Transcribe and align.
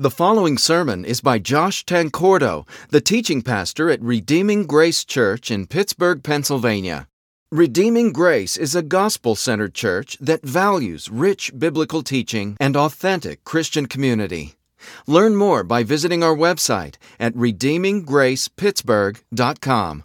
The 0.00 0.10
following 0.10 0.56
sermon 0.56 1.04
is 1.04 1.20
by 1.20 1.38
Josh 1.38 1.84
Tancordo, 1.84 2.66
the 2.88 3.02
teaching 3.02 3.42
pastor 3.42 3.90
at 3.90 4.00
Redeeming 4.00 4.66
Grace 4.66 5.04
Church 5.04 5.50
in 5.50 5.66
Pittsburgh, 5.66 6.24
Pennsylvania. 6.24 7.06
Redeeming 7.52 8.14
Grace 8.14 8.56
is 8.56 8.74
a 8.74 8.80
gospel 8.80 9.34
centered 9.34 9.74
church 9.74 10.16
that 10.18 10.42
values 10.42 11.10
rich 11.10 11.52
biblical 11.58 12.02
teaching 12.02 12.56
and 12.58 12.78
authentic 12.78 13.44
Christian 13.44 13.84
community. 13.84 14.54
Learn 15.06 15.36
more 15.36 15.62
by 15.62 15.82
visiting 15.82 16.24
our 16.24 16.34
website 16.34 16.94
at 17.18 17.34
redeeminggracepittsburgh.com. 17.34 20.04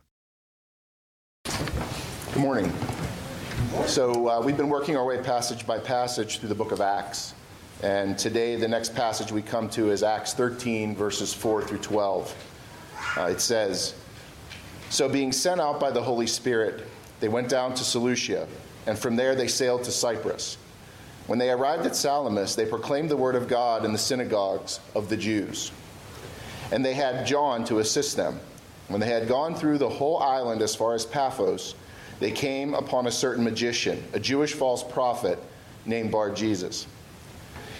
Good 1.46 2.36
morning. 2.36 2.74
So, 3.86 4.28
uh, 4.28 4.42
we've 4.42 4.58
been 4.58 4.68
working 4.68 4.98
our 4.98 5.06
way 5.06 5.22
passage 5.22 5.66
by 5.66 5.80
passage 5.80 6.40
through 6.40 6.50
the 6.50 6.56
book 6.56 6.74
of 6.74 6.82
Acts. 6.82 7.34
And 7.86 8.18
today, 8.18 8.56
the 8.56 8.68
next 8.68 8.96
passage 8.96 9.32
we 9.32 9.44
come 9.44 9.70
to 9.70 9.92
is 9.92 10.02
Acts 10.02 10.34
13, 10.34 10.96
verses 10.96 11.36
4 11.36 11.62
through 11.62 11.78
12. 11.78 12.36
Uh, 13.16 13.22
it 13.26 13.40
says 13.40 13.94
So, 14.90 15.08
being 15.08 15.32
sent 15.32 15.62
out 15.62 15.80
by 15.80 15.92
the 15.92 16.02
Holy 16.02 16.26
Spirit, 16.26 16.84
they 17.20 17.28
went 17.28 17.48
down 17.48 17.76
to 17.76 17.84
Seleucia, 17.84 18.48
and 18.88 18.98
from 18.98 19.16
there 19.16 19.36
they 19.36 19.48
sailed 19.48 19.84
to 19.84 19.92
Cyprus. 19.92 20.58
When 21.28 21.38
they 21.38 21.52
arrived 21.52 21.86
at 21.86 21.96
Salamis, 21.96 22.56
they 22.56 22.66
proclaimed 22.66 23.12
the 23.12 23.18
word 23.18 23.36
of 23.36 23.48
God 23.48 23.86
in 23.86 23.92
the 23.94 24.00
synagogues 24.00 24.80
of 24.96 25.08
the 25.08 25.18
Jews. 25.18 25.72
And 26.72 26.84
they 26.84 26.96
had 26.96 27.28
John 27.28 27.66
to 27.66 27.78
assist 27.78 28.18
them. 28.18 28.40
When 28.88 29.00
they 29.00 29.10
had 29.10 29.28
gone 29.28 29.54
through 29.54 29.78
the 29.78 29.90
whole 29.90 30.18
island 30.18 30.64
as 30.64 30.76
far 30.76 30.96
as 30.96 31.06
Paphos, 31.06 31.76
they 32.20 32.32
came 32.32 32.74
upon 32.74 33.06
a 33.06 33.12
certain 33.12 33.44
magician, 33.44 34.04
a 34.14 34.20
Jewish 34.20 34.54
false 34.54 34.84
prophet 34.84 35.38
named 35.86 36.12
Bar 36.12 36.32
Jesus. 36.32 36.88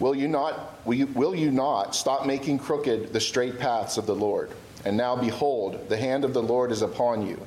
Will 0.00 0.14
you 0.14 0.28
not, 0.28 0.84
will 0.86 0.94
you, 0.94 1.06
will 1.08 1.34
you 1.34 1.50
not 1.50 1.94
stop 1.94 2.26
making 2.26 2.58
crooked 2.60 3.12
the 3.12 3.20
straight 3.20 3.58
paths 3.58 3.98
of 3.98 4.06
the 4.06 4.14
Lord? 4.14 4.50
And 4.84 4.96
now 4.96 5.16
behold, 5.16 5.88
the 5.88 5.96
hand 5.96 6.24
of 6.24 6.32
the 6.32 6.42
Lord 6.42 6.70
is 6.70 6.82
upon 6.82 7.26
you, 7.26 7.40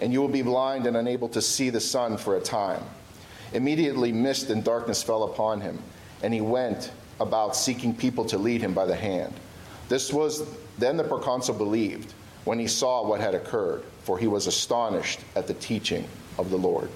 and 0.00 0.12
you 0.12 0.20
will 0.20 0.28
be 0.28 0.42
blind 0.42 0.86
and 0.86 0.96
unable 0.96 1.28
to 1.30 1.42
see 1.42 1.68
the 1.68 1.80
sun 1.80 2.16
for 2.16 2.36
a 2.36 2.40
time. 2.40 2.82
Immediately 3.52 4.12
mist 4.12 4.48
and 4.48 4.64
darkness 4.64 5.02
fell 5.02 5.24
upon 5.24 5.60
him, 5.60 5.82
and 6.22 6.32
he 6.32 6.40
went 6.40 6.90
about 7.20 7.54
seeking 7.54 7.94
people 7.94 8.24
to 8.24 8.38
lead 8.38 8.62
him 8.62 8.72
by 8.72 8.86
the 8.86 8.96
hand. 8.96 9.34
This 9.90 10.12
was 10.12 10.48
then 10.78 10.96
the 10.96 11.04
proconsul 11.04 11.54
believed 11.54 12.14
when 12.44 12.58
he 12.58 12.66
saw 12.66 13.06
what 13.06 13.20
had 13.20 13.34
occurred, 13.34 13.82
for 14.04 14.18
he 14.18 14.26
was 14.26 14.46
astonished 14.46 15.20
at 15.36 15.46
the 15.46 15.54
teaching 15.54 16.08
of 16.38 16.48
the 16.48 16.56
Lord. 16.56 16.88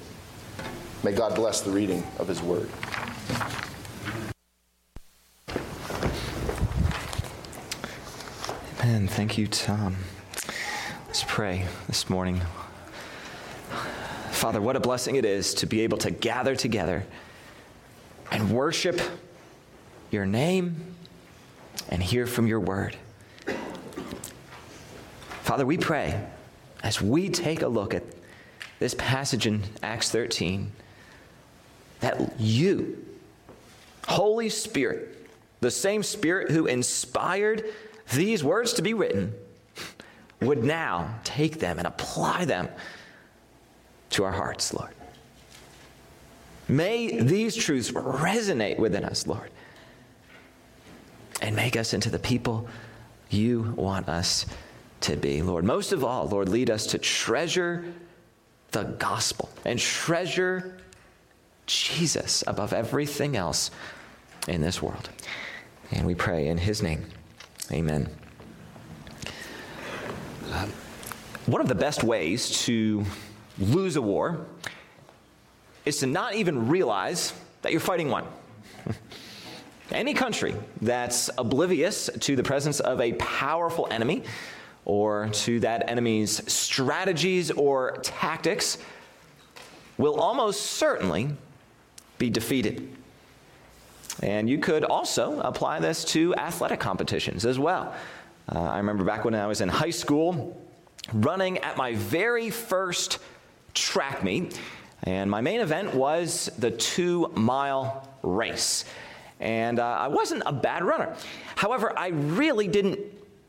May 1.03 1.13
God 1.13 1.35
bless 1.35 1.61
the 1.61 1.71
reading 1.71 2.03
of 2.19 2.27
his 2.27 2.41
word. 2.41 2.71
Amen. 8.85 9.09
Thank 9.09 9.39
you, 9.39 9.47
Tom. 9.47 9.97
Let's 11.07 11.25
pray 11.27 11.65
this 11.87 12.11
morning. 12.11 12.43
Father, 14.31 14.61
what 14.61 14.77
a 14.77 14.81
blessing 14.81 15.17
it 15.17 15.25
is 15.25 15.55
to 15.55 15.67
be 15.67 15.81
able 15.81 15.97
to 15.97 16.11
gather 16.11 16.55
together 16.55 17.07
and 18.31 18.51
worship 18.51 19.01
your 20.11 20.27
name 20.27 20.97
and 21.89 22.03
hear 22.03 22.27
from 22.27 22.47
your 22.47 22.61
word. 22.61 22.95
Father, 25.45 25.64
we 25.64 25.79
pray 25.79 26.23
as 26.83 27.01
we 27.01 27.31
take 27.31 27.63
a 27.63 27.69
look 27.69 27.95
at 27.95 28.03
this 28.81 28.95
passage 28.98 29.47
in 29.47 29.63
Acts 29.83 30.11
13 30.11 30.70
that 32.01 32.39
you, 32.39 33.03
Holy 34.08 34.51
Spirit, 34.51 35.27
the 35.61 35.70
same 35.70 36.03
Spirit 36.03 36.51
who 36.51 36.67
inspired 36.67 37.64
these 38.13 38.45
words 38.45 38.75
to 38.75 38.83
be 38.83 38.95
written 38.95 39.35
would 40.41 40.63
now 40.63 41.19
take 41.25 41.59
them 41.59 41.79
and 41.79 41.87
apply 41.87 42.45
them 42.45 42.69
to 44.11 44.25
our 44.25 44.33
hearts, 44.33 44.73
Lord. 44.75 44.95
May 46.69 47.20
these 47.20 47.55
truths 47.57 47.91
resonate 47.91 48.79
within 48.79 49.05
us, 49.05 49.27
Lord, 49.27 49.51
and 51.43 51.55
make 51.55 51.77
us 51.77 51.93
into 51.93 52.11
the 52.11 52.19
people 52.19 52.69
you 53.31 53.75
want 53.77 54.09
us 54.09 54.47
to 55.03 55.17
be, 55.17 55.43
Lord. 55.43 55.64
Most 55.64 55.93
of 55.93 56.05
all, 56.05 56.29
Lord, 56.29 56.48
lead 56.48 56.70
us 56.70 56.87
to 56.89 56.98
treasure 56.98 57.85
the 58.70 58.85
gospel 58.85 59.51
and 59.64 59.79
treasure 59.79 60.79
Jesus 61.67 62.43
above 62.47 62.73
everything 62.73 63.37
else 63.37 63.70
in 64.48 64.61
this 64.61 64.83
world. 64.83 65.11
And 65.91 66.07
we 66.07 66.14
pray 66.14 66.48
in 66.48 66.59
his 66.59 66.83
name. 66.83 67.05
Amen. 67.73 68.08
One 71.47 71.61
of 71.61 71.69
the 71.69 71.75
best 71.75 72.05
ways 72.05 72.64
to 72.64 73.05
lose 73.58 73.97
a 73.97 74.02
war 74.02 74.47
is 75.85 75.98
to 75.98 76.07
not 76.07 76.35
even 76.35 76.69
realize 76.69 77.33
that 77.63 77.73
you're 77.73 77.80
fighting 77.80 78.08
one. 78.08 78.25
Any 79.91 80.14
country 80.14 80.55
that's 80.80 81.30
oblivious 81.36 82.11
to 82.20 82.36
the 82.36 82.42
presence 82.42 82.80
of 82.80 83.01
a 83.01 83.13
powerful 83.14 83.86
enemy 83.91 84.23
or 84.85 85.29
to 85.33 85.61
that 85.61 85.91
enemy's 85.91 86.51
strategies 86.51 87.51
or 87.51 87.98
tactics 88.02 88.79
will 89.98 90.20
almost 90.20 90.63
certainly 90.63 91.31
be 92.19 92.31
defeated. 92.31 92.89
And 94.23 94.48
you 94.48 94.58
could 94.58 94.85
also 94.85 95.41
apply 95.41 95.80
this 95.80 96.05
to 96.07 96.35
athletic 96.36 96.80
competitions 96.80 97.45
as 97.45 97.58
well. 97.58 97.95
Uh, 98.52 98.61
I 98.61 98.77
remember 98.77 99.05
back 99.05 99.25
when 99.25 99.35
I 99.35 99.47
was 99.47 99.61
in 99.61 99.69
high 99.69 99.91
school, 99.91 100.61
running 101.13 101.58
at 101.58 101.77
my 101.77 101.95
very 101.95 102.51
first 102.51 103.19
track 103.73 104.23
meet, 104.23 104.58
and 105.02 105.30
my 105.30 105.41
main 105.41 105.61
event 105.61 105.95
was 105.95 106.51
the 106.58 106.70
two 106.70 107.30
mile 107.35 108.08
race. 108.23 108.85
And 109.41 109.79
uh, 109.79 109.85
I 109.85 110.08
wasn't 110.08 110.42
a 110.46 110.52
bad 110.52 110.85
runner. 110.85 111.17
However, 111.57 111.92
I 111.98 112.08
really 112.08 112.69
didn't 112.69 113.01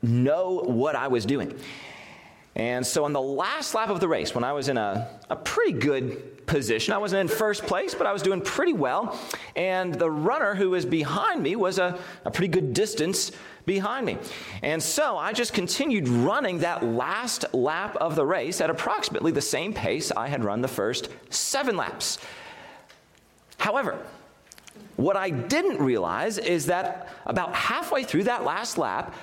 know 0.02 0.62
what 0.64 0.96
I 0.96 1.08
was 1.08 1.24
doing. 1.24 1.58
And 2.54 2.86
so 2.86 3.04
on 3.04 3.12
the 3.12 3.20
last 3.20 3.74
lap 3.74 3.90
of 3.90 4.00
the 4.00 4.08
race, 4.08 4.34
when 4.34 4.44
I 4.44 4.52
was 4.52 4.68
in 4.68 4.76
a, 4.78 5.20
a 5.28 5.36
pretty 5.36 5.72
good 5.72 6.35
position, 6.46 6.94
I 6.94 6.98
wasn't 6.98 7.20
in 7.20 7.28
first 7.28 7.64
place, 7.64 7.94
but 7.94 8.06
I 8.06 8.12
was 8.12 8.22
doing 8.22 8.40
pretty 8.40 8.72
well. 8.72 9.18
And 9.54 9.94
the 9.94 10.10
runner 10.10 10.54
who 10.54 10.70
was 10.70 10.84
behind 10.84 11.42
me 11.42 11.56
was 11.56 11.78
a, 11.78 11.98
a 12.24 12.30
pretty 12.30 12.48
good 12.48 12.72
distance 12.72 13.32
behind 13.66 14.06
me. 14.06 14.18
And 14.62 14.82
so 14.82 15.16
I 15.16 15.32
just 15.32 15.52
continued 15.52 16.08
running 16.08 16.60
that 16.60 16.84
last 16.84 17.52
lap 17.52 17.96
of 17.96 18.14
the 18.14 18.24
race 18.24 18.60
at 18.60 18.70
approximately 18.70 19.32
the 19.32 19.42
same 19.42 19.72
pace 19.72 20.12
I 20.12 20.28
had 20.28 20.44
run 20.44 20.60
the 20.60 20.68
first 20.68 21.08
seven 21.30 21.76
laps. 21.76 22.18
However, 23.58 23.98
what 24.96 25.16
I 25.16 25.30
didn't 25.30 25.78
realize 25.82 26.38
is 26.38 26.66
that 26.66 27.08
about 27.26 27.54
halfway 27.54 28.04
through 28.04 28.24
that 28.24 28.44
last 28.44 28.78
lap, 28.78 29.14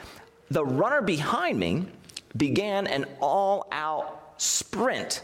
the 0.51 0.63
runner 0.63 1.01
behind 1.01 1.57
me 1.57 1.87
began 2.35 2.87
an 2.87 3.05
all 3.21 3.67
out 3.71 4.33
sprint 4.37 5.23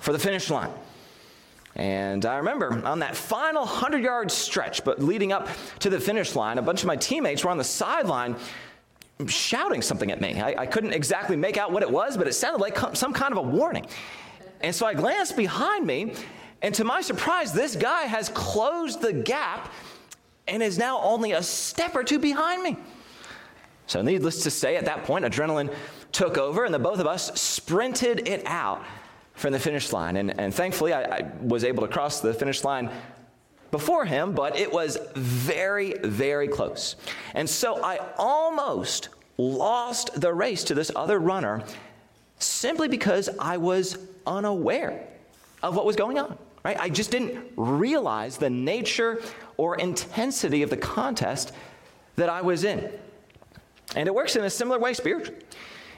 for 0.00 0.12
the 0.12 0.18
finish 0.18 0.50
line. 0.50 0.70
And 1.80 2.26
I 2.26 2.36
remember 2.36 2.82
on 2.84 2.98
that 2.98 3.16
final 3.16 3.62
100 3.62 4.02
yard 4.02 4.30
stretch, 4.30 4.84
but 4.84 5.00
leading 5.00 5.32
up 5.32 5.48
to 5.78 5.88
the 5.88 5.98
finish 5.98 6.36
line, 6.36 6.58
a 6.58 6.62
bunch 6.62 6.82
of 6.82 6.86
my 6.86 6.96
teammates 6.96 7.42
were 7.42 7.50
on 7.50 7.56
the 7.56 7.64
sideline 7.64 8.36
shouting 9.26 9.80
something 9.80 10.10
at 10.10 10.20
me. 10.20 10.38
I, 10.38 10.62
I, 10.62 10.66
couldn't 10.66 10.92
exactly 10.92 11.36
make 11.36 11.56
out 11.56 11.72
what 11.72 11.82
it 11.82 11.90
was, 11.90 12.18
but 12.18 12.26
it 12.26 12.34
sounded 12.34 12.60
like 12.60 12.76
some 12.94 13.14
kind 13.14 13.32
of 13.32 13.38
a 13.38 13.42
warning. 13.42 13.86
And 14.60 14.74
so 14.74 14.84
I 14.84 14.92
glanced 14.92 15.38
behind 15.38 15.86
me, 15.86 16.12
and 16.60 16.74
to 16.74 16.84
my 16.84 17.00
surprise, 17.00 17.54
this 17.54 17.76
guy 17.76 18.02
has 18.02 18.28
closed 18.28 19.00
the 19.00 19.14
gap 19.14 19.72
and 20.48 20.62
is 20.62 20.76
now 20.76 21.00
only 21.00 21.32
a 21.32 21.42
step 21.42 21.94
or 21.94 22.04
two 22.04 22.18
behind 22.18 22.62
me. 22.62 22.76
So, 23.86 24.02
needless 24.02 24.42
to 24.42 24.50
say, 24.50 24.76
at 24.76 24.84
that 24.84 25.04
point, 25.04 25.24
adrenaline 25.24 25.74
took 26.12 26.36
over, 26.36 26.66
and 26.66 26.74
the 26.74 26.78
both 26.78 27.00
of 27.00 27.06
us 27.06 27.40
sprinted 27.40 28.28
it 28.28 28.42
out 28.44 28.84
from 29.40 29.52
the 29.52 29.58
finish 29.58 29.90
line. 29.90 30.18
And, 30.18 30.38
and 30.38 30.52
thankfully, 30.52 30.92
I, 30.92 31.02
I 31.02 31.30
was 31.40 31.64
able 31.64 31.86
to 31.86 31.92
cross 31.92 32.20
the 32.20 32.34
finish 32.34 32.62
line 32.62 32.90
before 33.70 34.04
him, 34.04 34.34
but 34.34 34.58
it 34.58 34.70
was 34.70 34.98
very, 35.14 35.94
very 35.94 36.46
close. 36.46 36.96
And 37.32 37.48
so 37.48 37.82
I 37.82 38.00
almost 38.18 39.08
lost 39.38 40.20
the 40.20 40.34
race 40.34 40.62
to 40.64 40.74
this 40.74 40.92
other 40.94 41.18
runner 41.18 41.64
simply 42.38 42.86
because 42.86 43.30
I 43.38 43.56
was 43.56 43.96
unaware 44.26 45.08
of 45.62 45.74
what 45.74 45.86
was 45.86 45.96
going 45.96 46.18
on. 46.18 46.36
Right? 46.62 46.78
I 46.78 46.90
just 46.90 47.10
didn't 47.10 47.42
realize 47.56 48.36
the 48.36 48.50
nature 48.50 49.22
or 49.56 49.76
intensity 49.76 50.62
of 50.62 50.68
the 50.68 50.76
contest 50.76 51.52
that 52.16 52.28
I 52.28 52.42
was 52.42 52.64
in. 52.64 52.92
And 53.96 54.06
it 54.06 54.14
works 54.14 54.36
in 54.36 54.44
a 54.44 54.50
similar 54.50 54.78
way 54.78 54.92
spiritually. 54.92 55.40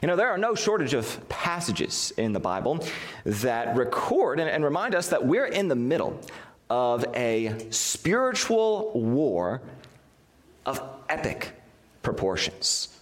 You 0.03 0.09
know, 0.09 0.17
there 0.17 0.31
are 0.31 0.39
no 0.39 0.57
shortage 0.57 0.95
of 0.95 1.29
passages 1.29 2.13
in 2.17 2.33
the 2.33 2.41
Bible 2.41 2.85
that 3.25 3.77
record 3.77 4.41
and, 4.41 4.51
and 4.51 4.65
remind 4.65 4.97
us 4.97 5.09
that 5.11 5.25
we're 5.25 5.47
in 5.47 5.69
the 5.69 5.77
middle 5.77 6.21
of 6.69 7.05
a 7.15 7.71
spiritual 7.71 8.91
war 8.95 9.63
of 10.67 10.83
epic 11.09 11.53
proportions. 12.03 12.99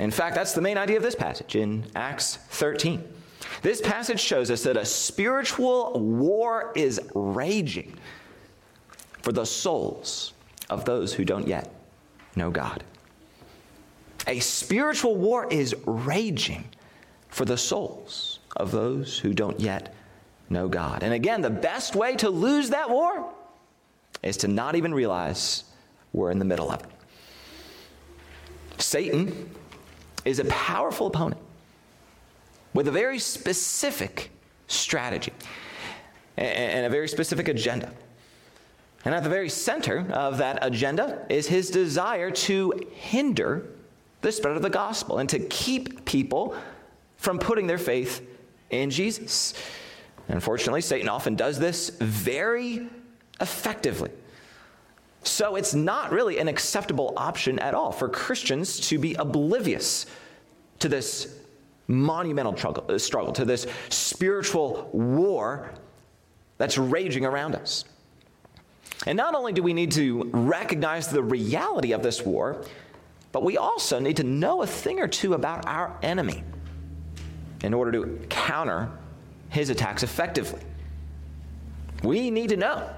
In 0.00 0.10
fact, 0.10 0.34
that's 0.34 0.54
the 0.54 0.62
main 0.62 0.78
idea 0.78 0.96
of 0.96 1.02
this 1.02 1.14
passage 1.14 1.54
in 1.54 1.84
Acts 1.94 2.36
13. 2.48 3.04
This 3.60 3.82
passage 3.82 4.20
shows 4.20 4.50
us 4.50 4.62
that 4.62 4.78
a 4.78 4.86
spiritual 4.86 6.00
war 6.00 6.72
is 6.74 6.98
raging 7.14 7.94
for 9.20 9.32
the 9.32 9.44
souls 9.44 10.32
of 10.70 10.86
those 10.86 11.12
who 11.12 11.26
don't 11.26 11.46
yet 11.46 11.70
know 12.36 12.50
God. 12.50 12.84
A 14.26 14.40
spiritual 14.40 15.16
war 15.16 15.46
is 15.50 15.74
raging 15.86 16.64
for 17.28 17.44
the 17.44 17.56
souls 17.56 18.40
of 18.56 18.72
those 18.72 19.18
who 19.18 19.32
don't 19.32 19.60
yet 19.60 19.94
know 20.48 20.68
God. 20.68 21.02
And 21.02 21.12
again, 21.12 21.42
the 21.42 21.50
best 21.50 21.94
way 21.94 22.16
to 22.16 22.30
lose 22.30 22.70
that 22.70 22.90
war 22.90 23.32
is 24.22 24.36
to 24.38 24.48
not 24.48 24.74
even 24.74 24.94
realize 24.94 25.64
we're 26.12 26.30
in 26.30 26.38
the 26.38 26.44
middle 26.44 26.70
of 26.70 26.80
it. 26.80 26.90
Satan 28.78 29.50
is 30.24 30.38
a 30.38 30.44
powerful 30.46 31.06
opponent 31.06 31.40
with 32.74 32.88
a 32.88 32.92
very 32.92 33.18
specific 33.18 34.30
strategy 34.66 35.32
and 36.36 36.84
a 36.84 36.90
very 36.90 37.08
specific 37.08 37.48
agenda. 37.48 37.92
And 39.04 39.14
at 39.14 39.22
the 39.22 39.30
very 39.30 39.48
center 39.48 40.10
of 40.10 40.38
that 40.38 40.58
agenda 40.62 41.24
is 41.28 41.46
his 41.46 41.70
desire 41.70 42.30
to 42.30 42.72
hinder 42.92 43.68
the 44.20 44.32
spread 44.32 44.56
of 44.56 44.62
the 44.62 44.70
gospel 44.70 45.18
and 45.18 45.28
to 45.28 45.38
keep 45.38 46.04
people 46.04 46.56
from 47.16 47.38
putting 47.38 47.66
their 47.66 47.78
faith 47.78 48.26
in 48.70 48.90
Jesus. 48.90 49.54
Unfortunately, 50.28 50.80
Satan 50.80 51.08
often 51.08 51.36
does 51.36 51.58
this 51.58 51.90
very 52.00 52.88
effectively. 53.40 54.10
So 55.22 55.56
it's 55.56 55.74
not 55.74 56.12
really 56.12 56.38
an 56.38 56.48
acceptable 56.48 57.12
option 57.16 57.58
at 57.58 57.74
all 57.74 57.92
for 57.92 58.08
Christians 58.08 58.80
to 58.88 58.98
be 58.98 59.14
oblivious 59.14 60.06
to 60.78 60.88
this 60.88 61.38
monumental 61.88 62.56
struggle, 62.56 62.84
uh, 62.88 62.98
struggle, 62.98 63.32
to 63.32 63.44
this 63.44 63.66
spiritual 63.88 64.88
war 64.92 65.72
that's 66.58 66.78
raging 66.78 67.24
around 67.24 67.54
us. 67.54 67.84
And 69.06 69.16
not 69.16 69.34
only 69.34 69.52
do 69.52 69.62
we 69.62 69.74
need 69.74 69.92
to 69.92 70.30
recognize 70.32 71.08
the 71.08 71.22
reality 71.22 71.92
of 71.92 72.02
this 72.02 72.22
war, 72.22 72.64
but 73.36 73.42
we 73.42 73.58
also 73.58 73.98
need 73.98 74.16
to 74.16 74.24
know 74.24 74.62
a 74.62 74.66
thing 74.66 74.98
or 74.98 75.06
two 75.06 75.34
about 75.34 75.66
our 75.66 75.94
enemy 76.02 76.42
in 77.62 77.74
order 77.74 77.92
to 77.92 78.26
counter 78.30 78.88
his 79.50 79.68
attacks 79.68 80.02
effectively. 80.02 80.62
We 82.02 82.30
need 82.30 82.48
to 82.48 82.56
know, 82.56 82.88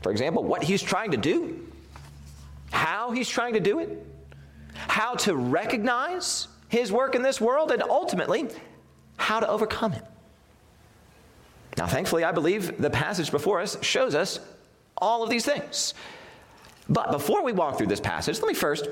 for 0.00 0.10
example, 0.10 0.42
what 0.42 0.62
he's 0.62 0.80
trying 0.80 1.10
to 1.10 1.18
do, 1.18 1.70
how 2.70 3.10
he's 3.10 3.28
trying 3.28 3.52
to 3.52 3.60
do 3.60 3.80
it, 3.80 4.06
how 4.72 5.16
to 5.16 5.36
recognize 5.36 6.48
his 6.70 6.90
work 6.90 7.14
in 7.14 7.20
this 7.20 7.38
world, 7.38 7.72
and 7.72 7.82
ultimately, 7.82 8.48
how 9.18 9.38
to 9.38 9.46
overcome 9.46 9.92
him. 9.92 10.04
Now, 11.76 11.88
thankfully, 11.88 12.24
I 12.24 12.32
believe 12.32 12.80
the 12.80 12.88
passage 12.88 13.30
before 13.30 13.60
us 13.60 13.76
shows 13.82 14.14
us 14.14 14.40
all 14.96 15.22
of 15.22 15.28
these 15.28 15.44
things. 15.44 15.92
But 16.88 17.10
before 17.10 17.44
we 17.44 17.52
walk 17.52 17.76
through 17.76 17.88
this 17.88 18.00
passage, 18.00 18.40
let 18.40 18.48
me 18.48 18.54
first 18.54 18.88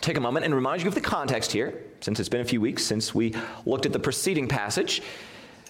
take 0.00 0.16
a 0.16 0.20
moment 0.20 0.44
and 0.44 0.54
remind 0.54 0.82
you 0.82 0.88
of 0.88 0.94
the 0.94 1.00
context 1.00 1.52
here, 1.52 1.82
since 2.00 2.20
it's 2.20 2.28
been 2.28 2.40
a 2.40 2.44
few 2.44 2.60
weeks 2.60 2.84
since 2.84 3.14
we 3.14 3.34
looked 3.66 3.86
at 3.86 3.92
the 3.92 3.98
preceding 3.98 4.48
passage. 4.48 5.02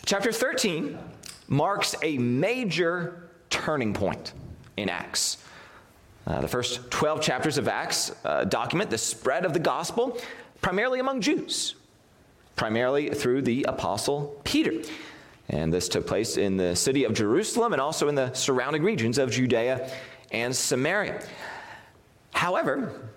Chapter 0.05 0.33
13 0.33 0.99
marks 1.49 1.95
a 2.03 2.19
major 2.19 3.31
turning 3.51 3.95
point 3.95 4.33
in 4.77 4.89
Acts. 4.89 5.39
Uh, 6.27 6.41
the 6.41 6.49
first 6.49 6.91
12 6.91 7.23
chapters 7.23 7.57
of 7.57 7.69
Acts 7.69 8.13
uh, 8.25 8.45
document 8.45 8.91
the 8.91 8.99
spread 8.99 9.45
of 9.45 9.55
the 9.55 9.59
gospel 9.59 10.19
primarily 10.61 11.01
among 11.01 11.21
Jews, 11.21 11.75
primarily 12.57 13.11
through 13.11 13.43
the 13.43 13.65
apostle 13.65 14.41
Peter. 14.45 14.83
And 15.49 15.73
this 15.73 15.89
took 15.89 16.07
place 16.07 16.37
in 16.37 16.59
the 16.59 16.77
city 16.77 17.05
of 17.05 17.15
Jerusalem 17.15 17.73
and 17.73 17.81
also 17.81 18.09
in 18.09 18.15
the 18.15 18.33
surrounding 18.35 18.83
regions 18.83 19.17
of 19.17 19.31
Judea 19.31 19.91
and 20.31 20.55
Samaria. 20.55 21.23
However, 22.33 23.08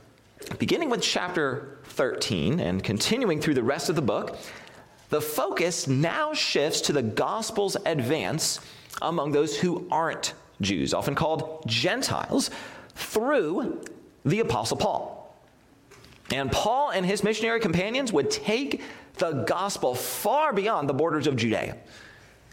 beginning 0.59 0.89
with 0.89 1.01
chapter 1.01 1.79
13 1.85 2.59
and 2.59 2.83
continuing 2.83 3.39
through 3.39 3.55
the 3.55 3.63
rest 3.63 3.89
of 3.89 3.95
the 3.95 4.01
book, 4.01 4.37
the 5.09 5.21
focus 5.21 5.87
now 5.87 6.33
shifts 6.33 6.81
to 6.81 6.93
the 6.93 7.01
gospel's 7.01 7.75
advance 7.85 8.59
among 9.01 9.31
those 9.31 9.57
who 9.57 9.87
aren't 9.91 10.33
Jews, 10.61 10.93
often 10.93 11.15
called 11.15 11.63
Gentiles, 11.67 12.49
through 12.95 13.81
the 14.23 14.39
Apostle 14.39 14.77
Paul. 14.77 15.35
And 16.31 16.51
Paul 16.51 16.91
and 16.91 17.05
his 17.05 17.23
missionary 17.23 17.59
companions 17.59 18.13
would 18.13 18.31
take 18.31 18.81
the 19.15 19.43
gospel 19.43 19.95
far 19.95 20.53
beyond 20.53 20.87
the 20.87 20.93
borders 20.93 21.27
of 21.27 21.35
Judea 21.35 21.77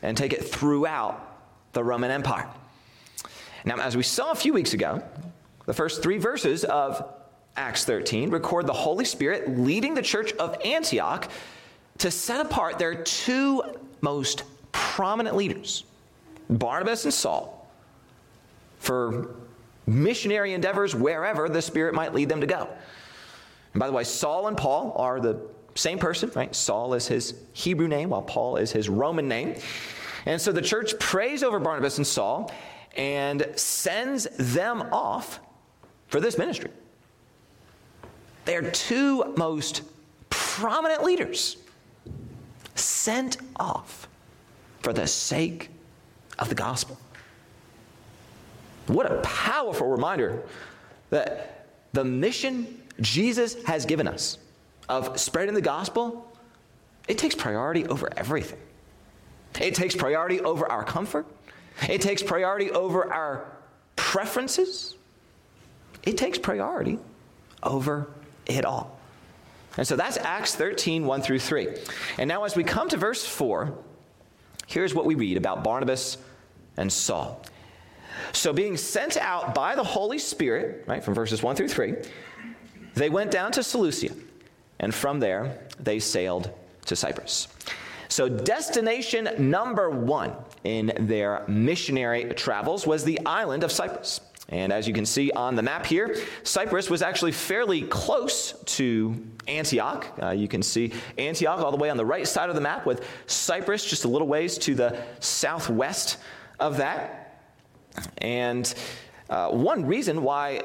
and 0.02 0.16
take 0.16 0.32
it 0.32 0.44
throughout 0.44 1.24
the 1.72 1.84
Roman 1.84 2.10
Empire. 2.10 2.48
Now, 3.64 3.76
as 3.76 3.96
we 3.96 4.02
saw 4.02 4.32
a 4.32 4.34
few 4.34 4.52
weeks 4.52 4.72
ago, 4.72 5.02
the 5.66 5.74
first 5.74 6.02
three 6.02 6.18
verses 6.18 6.64
of 6.64 7.17
Acts 7.58 7.84
13 7.84 8.30
record 8.30 8.68
the 8.68 8.72
Holy 8.72 9.04
Spirit 9.04 9.58
leading 9.58 9.92
the 9.92 10.00
church 10.00 10.32
of 10.34 10.56
Antioch 10.64 11.28
to 11.98 12.08
set 12.08 12.40
apart 12.40 12.78
their 12.78 12.94
two 12.94 13.62
most 14.00 14.44
prominent 14.70 15.34
leaders, 15.34 15.82
Barnabas 16.48 17.04
and 17.04 17.12
Saul, 17.12 17.68
for 18.78 19.34
missionary 19.88 20.54
endeavors 20.54 20.94
wherever 20.94 21.48
the 21.48 21.60
Spirit 21.60 21.94
might 21.94 22.14
lead 22.14 22.28
them 22.28 22.40
to 22.40 22.46
go. 22.46 22.68
And 23.74 23.80
by 23.80 23.88
the 23.88 23.92
way, 23.92 24.04
Saul 24.04 24.46
and 24.46 24.56
Paul 24.56 24.94
are 24.96 25.18
the 25.18 25.40
same 25.74 25.98
person, 25.98 26.30
right? 26.36 26.54
Saul 26.54 26.94
is 26.94 27.08
his 27.08 27.34
Hebrew 27.54 27.88
name, 27.88 28.10
while 28.10 28.22
Paul 28.22 28.56
is 28.56 28.70
his 28.70 28.88
Roman 28.88 29.26
name. 29.26 29.56
And 30.26 30.40
so 30.40 30.52
the 30.52 30.62
church 30.62 30.96
prays 31.00 31.42
over 31.42 31.58
Barnabas 31.58 31.98
and 31.98 32.06
Saul 32.06 32.52
and 32.96 33.48
sends 33.56 34.28
them 34.36 34.82
off 34.92 35.40
for 36.06 36.20
this 36.20 36.38
ministry. 36.38 36.70
They 38.48 38.56
are 38.56 38.62
two 38.62 39.34
most 39.36 39.82
prominent 40.30 41.04
leaders 41.04 41.58
sent 42.76 43.36
off 43.56 44.08
for 44.80 44.94
the 44.94 45.06
sake 45.06 45.68
of 46.38 46.48
the 46.48 46.54
gospel. 46.54 46.98
What 48.86 49.04
a 49.04 49.16
powerful 49.20 49.88
reminder 49.88 50.44
that 51.10 51.66
the 51.92 52.02
mission 52.02 52.80
Jesus 53.02 53.62
has 53.64 53.84
given 53.84 54.08
us 54.08 54.38
of 54.88 55.20
spreading 55.20 55.52
the 55.54 55.60
gospel, 55.60 56.34
it 57.06 57.18
takes 57.18 57.34
priority 57.34 57.84
over 57.88 58.08
everything. 58.16 58.60
It 59.60 59.74
takes 59.74 59.94
priority 59.94 60.40
over 60.40 60.72
our 60.72 60.84
comfort. 60.84 61.26
It 61.86 62.00
takes 62.00 62.22
priority 62.22 62.70
over 62.70 63.12
our 63.12 63.44
preferences. 63.96 64.94
It 66.02 66.16
takes 66.16 66.38
priority 66.38 66.98
over 67.62 68.08
it 68.48 68.64
all. 68.64 68.98
And 69.76 69.86
so 69.86 69.94
that's 69.94 70.16
Acts 70.16 70.54
13, 70.56 71.06
1 71.06 71.22
through 71.22 71.38
3. 71.38 71.68
And 72.18 72.26
now, 72.26 72.44
as 72.44 72.56
we 72.56 72.64
come 72.64 72.88
to 72.88 72.96
verse 72.96 73.24
4, 73.24 73.72
here's 74.66 74.94
what 74.94 75.04
we 75.04 75.14
read 75.14 75.36
about 75.36 75.62
Barnabas 75.62 76.18
and 76.76 76.92
Saul. 76.92 77.40
So, 78.32 78.52
being 78.52 78.76
sent 78.76 79.16
out 79.16 79.54
by 79.54 79.76
the 79.76 79.84
Holy 79.84 80.18
Spirit, 80.18 80.84
right, 80.88 81.02
from 81.02 81.14
verses 81.14 81.42
1 81.42 81.54
through 81.54 81.68
3, 81.68 81.94
they 82.94 83.08
went 83.08 83.30
down 83.30 83.52
to 83.52 83.62
Seleucia, 83.62 84.10
and 84.80 84.92
from 84.92 85.20
there 85.20 85.60
they 85.78 86.00
sailed 86.00 86.50
to 86.86 86.96
Cyprus. 86.96 87.46
So, 88.08 88.28
destination 88.28 89.28
number 89.38 89.90
one 89.90 90.34
in 90.64 90.92
their 91.00 91.44
missionary 91.46 92.24
travels 92.34 92.86
was 92.86 93.04
the 93.04 93.20
island 93.24 93.62
of 93.62 93.70
Cyprus. 93.70 94.20
And 94.50 94.72
as 94.72 94.88
you 94.88 94.94
can 94.94 95.04
see 95.04 95.30
on 95.32 95.56
the 95.56 95.62
map 95.62 95.84
here, 95.84 96.16
Cyprus 96.42 96.88
was 96.88 97.02
actually 97.02 97.32
fairly 97.32 97.82
close 97.82 98.52
to 98.52 99.26
Antioch. 99.46 100.06
Uh, 100.22 100.30
you 100.30 100.48
can 100.48 100.62
see 100.62 100.92
Antioch 101.18 101.60
all 101.60 101.70
the 101.70 101.76
way 101.76 101.90
on 101.90 101.98
the 101.98 102.06
right 102.06 102.26
side 102.26 102.48
of 102.48 102.54
the 102.54 102.60
map, 102.60 102.86
with 102.86 103.04
Cyprus 103.26 103.84
just 103.84 104.04
a 104.04 104.08
little 104.08 104.26
ways 104.26 104.56
to 104.58 104.74
the 104.74 104.98
southwest 105.20 106.16
of 106.58 106.78
that. 106.78 107.42
And 108.18 108.72
uh, 109.28 109.50
one 109.50 109.84
reason 109.84 110.22
why 110.22 110.62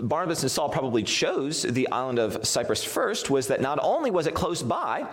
Barnabas 0.00 0.42
and 0.42 0.50
Saul 0.50 0.68
probably 0.70 1.02
chose 1.02 1.62
the 1.62 1.88
island 1.88 2.18
of 2.18 2.46
Cyprus 2.46 2.84
first 2.84 3.28
was 3.28 3.48
that 3.48 3.60
not 3.60 3.78
only 3.82 4.10
was 4.10 4.26
it 4.26 4.34
close 4.34 4.62
by, 4.62 5.06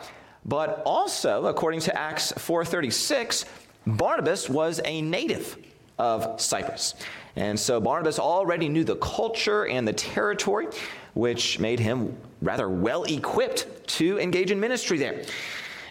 but 0.45 0.81
also, 0.85 1.45
according 1.45 1.81
to 1.81 1.97
Acts 1.97 2.33
4:36, 2.33 3.45
Barnabas 3.85 4.49
was 4.49 4.81
a 4.85 5.01
native 5.01 5.57
of 5.97 6.39
Cyprus. 6.39 6.95
And 7.35 7.59
so 7.59 7.79
Barnabas 7.81 8.19
already 8.19 8.69
knew 8.69 8.83
the 8.83 8.95
culture 8.97 9.65
and 9.65 9.87
the 9.87 9.93
territory, 9.93 10.67
which 11.13 11.59
made 11.59 11.79
him 11.79 12.15
rather 12.41 12.69
well 12.69 13.03
equipped 13.05 13.87
to 13.87 14.19
engage 14.19 14.51
in 14.51 14.59
ministry 14.59 14.97
there. 14.97 15.23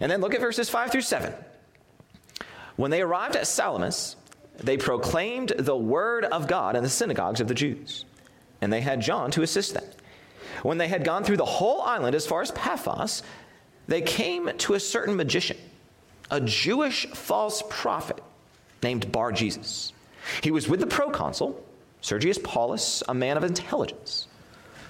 And 0.00 0.10
then 0.10 0.20
look 0.20 0.34
at 0.34 0.40
verses 0.40 0.68
5 0.68 0.90
through 0.92 1.02
7. 1.02 1.32
When 2.76 2.90
they 2.90 3.02
arrived 3.02 3.36
at 3.36 3.46
Salamis, 3.46 4.16
they 4.58 4.76
proclaimed 4.76 5.52
the 5.58 5.76
word 5.76 6.24
of 6.24 6.46
God 6.46 6.76
in 6.76 6.82
the 6.82 6.88
synagogues 6.88 7.40
of 7.40 7.48
the 7.48 7.54
Jews, 7.54 8.04
and 8.60 8.72
they 8.72 8.80
had 8.80 9.00
John 9.00 9.30
to 9.32 9.42
assist 9.42 9.74
them. 9.74 9.84
When 10.62 10.78
they 10.78 10.88
had 10.88 11.04
gone 11.04 11.24
through 11.24 11.38
the 11.38 11.44
whole 11.44 11.82
island 11.82 12.14
as 12.14 12.26
far 12.26 12.42
as 12.42 12.50
Paphos, 12.52 13.22
they 13.88 14.00
came 14.00 14.50
to 14.58 14.74
a 14.74 14.80
certain 14.80 15.16
magician, 15.16 15.56
a 16.30 16.40
Jewish 16.40 17.06
false 17.06 17.62
prophet 17.68 18.22
named 18.82 19.10
Bar 19.10 19.32
Jesus. 19.32 19.92
He 20.42 20.50
was 20.50 20.68
with 20.68 20.80
the 20.80 20.86
proconsul, 20.86 21.62
Sergius 22.00 22.38
Paulus, 22.42 23.02
a 23.08 23.14
man 23.14 23.36
of 23.36 23.44
intelligence, 23.44 24.28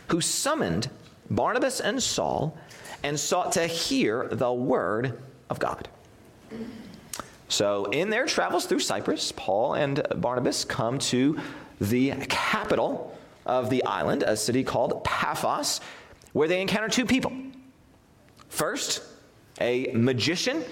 who 0.08 0.20
summoned 0.20 0.90
Barnabas 1.30 1.80
and 1.80 2.02
Saul 2.02 2.56
and 3.02 3.18
sought 3.18 3.52
to 3.52 3.66
hear 3.66 4.28
the 4.30 4.52
word 4.52 5.18
of 5.50 5.58
God. 5.58 5.88
So, 7.48 7.86
in 7.86 8.08
their 8.08 8.26
travels 8.26 8.64
through 8.64 8.80
Cyprus, 8.80 9.32
Paul 9.32 9.74
and 9.74 10.02
Barnabas 10.16 10.64
come 10.64 10.98
to 11.00 11.38
the 11.80 12.12
capital 12.28 13.18
of 13.44 13.68
the 13.68 13.84
island, 13.84 14.22
a 14.22 14.36
city 14.36 14.64
called 14.64 15.04
Paphos, 15.04 15.80
where 16.32 16.48
they 16.48 16.62
encounter 16.62 16.88
two 16.88 17.04
people. 17.04 17.32
First, 18.48 19.02
a 19.60 19.90
magician 19.92 20.64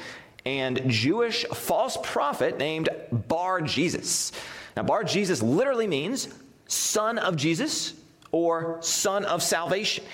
and 0.44 0.82
Jewish 0.90 1.44
false 1.46 1.98
prophet 2.02 2.58
named 2.58 2.88
Bar 3.12 3.60
Jesus. 3.62 4.32
Now, 4.76 4.82
Bar 4.82 5.04
Jesus 5.04 5.42
literally 5.42 5.86
means 5.86 6.28
son 6.66 7.18
of 7.18 7.36
Jesus 7.36 7.94
or 8.32 8.78
son 8.80 9.24
of 9.24 9.42
salvation. 9.42 10.04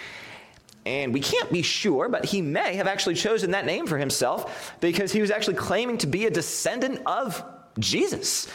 And 0.84 1.12
we 1.12 1.20
can't 1.20 1.50
be 1.50 1.62
sure, 1.62 2.08
but 2.08 2.24
he 2.24 2.40
may 2.40 2.76
have 2.76 2.86
actually 2.86 3.16
chosen 3.16 3.50
that 3.50 3.66
name 3.66 3.86
for 3.86 3.98
himself 3.98 4.74
because 4.80 5.12
he 5.12 5.20
was 5.20 5.30
actually 5.30 5.56
claiming 5.56 5.98
to 5.98 6.06
be 6.06 6.26
a 6.26 6.30
descendant 6.30 7.02
of 7.06 7.44
Jesus 7.78 8.48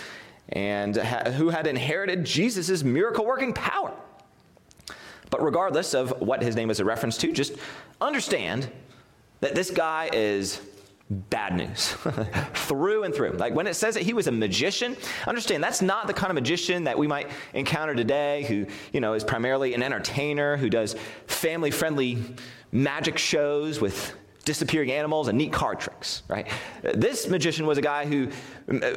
and 0.49 0.95
who 0.95 1.49
had 1.49 1.67
inherited 1.67 2.25
Jesus' 2.25 2.83
miracle 2.83 3.25
working 3.25 3.53
power. 3.53 3.91
But 5.29 5.43
regardless 5.43 5.93
of 5.93 6.21
what 6.21 6.41
his 6.41 6.55
name 6.55 6.69
is 6.69 6.79
a 6.79 6.85
reference 6.85 7.17
to, 7.17 7.31
just 7.31 7.53
understand 7.99 8.69
that 9.41 9.55
this 9.55 9.69
guy 9.69 10.09
is 10.11 10.61
bad 11.11 11.57
news 11.57 11.89
through 12.53 13.03
and 13.03 13.13
through. 13.13 13.31
Like 13.31 13.53
when 13.53 13.67
it 13.67 13.73
says 13.73 13.95
that 13.95 14.03
he 14.03 14.13
was 14.13 14.27
a 14.27 14.31
magician, 14.31 14.95
understand 15.27 15.63
that's 15.63 15.81
not 15.81 16.07
the 16.07 16.13
kind 16.13 16.31
of 16.31 16.35
magician 16.35 16.85
that 16.85 16.97
we 16.97 17.05
might 17.05 17.29
encounter 17.53 17.93
today 17.93 18.43
who, 18.43 18.65
you 18.93 19.01
know, 19.01 19.13
is 19.13 19.23
primarily 19.23 19.73
an 19.73 19.83
entertainer 19.83 20.55
who 20.55 20.69
does 20.69 20.95
family-friendly 21.27 22.23
magic 22.71 23.17
shows 23.17 23.81
with 23.81 24.15
disappearing 24.45 24.91
animals 24.91 25.27
and 25.27 25.37
neat 25.37 25.51
card 25.51 25.79
tricks, 25.79 26.23
right? 26.27 26.47
This 26.81 27.27
magician 27.27 27.65
was 27.65 27.77
a 27.77 27.81
guy 27.81 28.05
who 28.05 28.29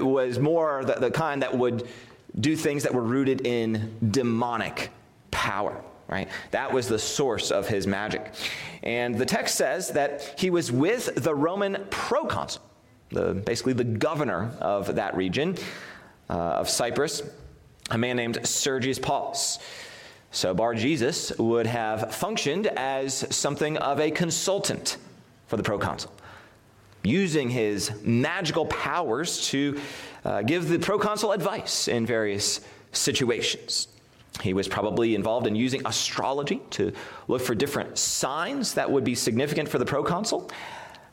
was 0.01 0.39
more 0.39 0.85
the, 0.85 0.95
the 0.95 1.11
kind 1.11 1.43
that 1.43 1.57
would 1.57 1.89
do 2.39 2.57
things 2.57 2.85
that 2.85 2.95
were 2.95 3.03
rooted 3.03 3.47
in 3.47 3.97
demonic 4.11 4.91
power 5.31 5.83
right? 6.15 6.29
That 6.53 6.73
was 6.73 6.87
the 6.87 6.99
source 6.99 7.51
of 7.51 7.67
his 7.67 7.87
magic. 7.87 8.33
And 8.85 9.19
the 9.19 9.27
text 9.27 9.57
says 9.57 9.91
that 9.91 10.35
he 10.39 10.49
was 10.49 10.71
with 10.71 11.13
the 11.17 11.35
Roman 11.35 11.87
proconsul, 11.91 12.63
the, 13.11 13.35
basically 13.35 13.73
the 13.73 13.85
governor 13.85 14.53
of 14.61 14.95
that 14.95 15.17
region 15.17 15.57
uh, 16.31 16.61
of 16.61 16.71
Cyprus, 16.71 17.23
a 17.91 17.99
man 17.99 18.17
named 18.17 18.47
Sergius 18.47 18.99
Paulus. 18.99 19.59
So 20.31 20.55
Bar 20.55 20.75
Jesus 20.75 21.37
would 21.39 21.67
have 21.67 22.15
functioned 22.15 22.69
as 22.69 23.27
something 23.35 23.77
of 23.79 23.99
a 23.99 24.11
consultant 24.11 24.99
for 25.49 25.57
the 25.57 25.65
proconsul, 25.65 26.13
using 27.03 27.51
his 27.51 27.91
magical 28.03 28.67
powers 28.67 29.49
to 29.49 29.81
uh, 30.25 30.43
give 30.43 30.69
the 30.69 30.79
proconsul 30.79 31.33
advice 31.33 31.89
in 31.89 32.07
various 32.07 32.61
situations. 32.93 33.89
He 34.41 34.53
was 34.53 34.69
probably 34.69 35.15
involved 35.15 35.47
in 35.47 35.55
using 35.55 35.83
astrology 35.87 36.61
to 36.71 36.93
look 37.29 37.41
for 37.41 37.55
different 37.55 37.97
signs 37.97 38.75
that 38.75 38.91
would 38.91 39.05
be 39.05 39.15
significant 39.15 39.69
for 39.69 39.79
the 39.79 39.87
proconsul, 39.87 40.51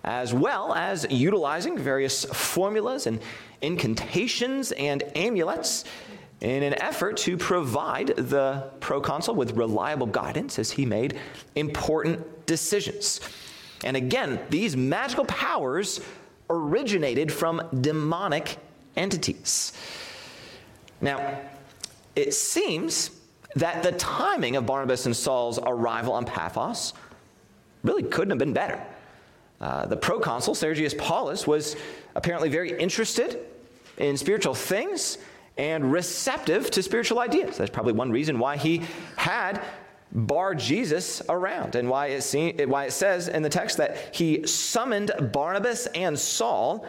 as 0.03 0.33
well 0.33 0.73
as 0.73 1.05
utilizing 1.09 1.77
various 1.77 2.25
formulas 2.25 3.07
and 3.07 3.19
incantations 3.61 4.71
and 4.71 5.03
amulets 5.15 5.85
in 6.41 6.63
an 6.63 6.73
effort 6.81 7.17
to 7.17 7.37
provide 7.37 8.07
the 8.07 8.71
proconsul 8.79 9.35
with 9.35 9.51
reliable 9.51 10.07
guidance 10.07 10.57
as 10.57 10.71
he 10.71 10.85
made 10.85 11.19
important 11.55 12.45
decisions. 12.47 13.19
And 13.83 13.95
again, 13.95 14.39
these 14.49 14.75
magical 14.75 15.25
powers 15.25 16.01
originated 16.49 17.31
from 17.31 17.61
demonic 17.81 18.57
entities. 18.95 19.73
Now, 20.99 21.39
it 22.15 22.34
seems 22.34 23.12
that 23.56 23.84
the 23.84 23.91
timing 23.94 24.56
of 24.56 24.65
Barnabas 24.65 25.06
and 25.06 25.15
Saul's 25.15 25.60
arrival 25.60 26.13
on 26.13 26.25
Paphos 26.25 26.94
really 27.84 28.03
couldn't 28.03 28.30
have 28.30 28.39
been 28.39 28.53
better. 28.53 28.82
Uh, 29.60 29.86
the 29.86 29.98
proconsul, 29.98 30.56
Sergius 30.56 30.94
Paulus, 30.98 31.46
was 31.46 31.75
apparently 32.15 32.50
very 32.50 32.77
interested 32.80 33.46
in 33.98 34.18
spiritual 34.18 34.53
things 34.53 35.18
and 35.58 35.91
receptive 35.91 36.72
to 36.72 36.82
spiritual 36.82 37.20
ideas. 37.20 37.58
That's 37.58 37.70
probably 37.70 37.94
one 37.94 38.12
reason 38.12 38.39
why 38.39 38.58
he 38.58 38.82
had 39.18 39.62
Bar 40.13 40.56
Jesus 40.56 41.22
around 41.30 41.75
and 41.75 41.89
why 41.89 42.08
it, 42.08 42.70
why 42.70 42.86
it 42.86 42.91
says 42.91 43.27
in 43.27 43.44
the 43.44 43.50
text 43.50 43.77
that 43.77 44.13
he 44.13 44.46
summoned 44.46 45.12
Barnabas 45.32 45.86
and 45.88 46.18
Saul 46.18 46.86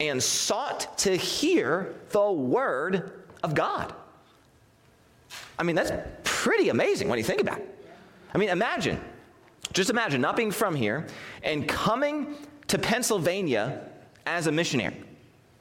and 0.00 0.22
sought 0.22 0.98
to 0.98 1.16
hear 1.16 1.94
the 2.10 2.30
word 2.30 3.12
of 3.42 3.54
God. 3.54 3.94
I 5.58 5.62
mean, 5.62 5.76
that's 5.76 5.92
pretty 6.24 6.68
amazing 6.68 7.08
when 7.08 7.18
you 7.18 7.24
think 7.24 7.40
about 7.40 7.58
it. 7.58 7.68
I 8.34 8.38
mean, 8.38 8.48
imagine, 8.48 9.00
just 9.72 9.90
imagine 9.90 10.20
not 10.20 10.36
being 10.36 10.50
from 10.50 10.74
here 10.74 11.06
and 11.42 11.68
coming 11.68 12.34
to 12.68 12.78
Pennsylvania 12.78 13.88
as 14.26 14.46
a 14.46 14.52
missionary, 14.52 14.96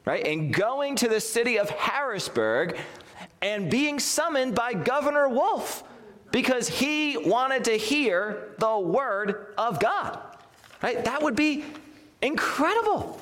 right? 0.05 0.25
And 0.25 0.53
going 0.53 0.95
to 0.97 1.07
the 1.07 1.19
city 1.19 1.59
of 1.59 1.69
Harrisburg 1.69 2.77
and 3.41 3.69
being 3.69 3.99
summoned 3.99 4.55
by 4.55 4.73
Governor 4.73 5.27
Wolf 5.27 5.83
because 6.31 6.69
he 6.69 7.17
wanted 7.17 7.65
to 7.65 7.73
hear 7.73 8.55
the 8.59 8.79
word 8.79 9.53
of 9.57 9.79
God, 9.79 10.19
right? 10.81 11.03
That 11.03 11.21
would 11.21 11.35
be 11.35 11.65
incredible. 12.21 13.19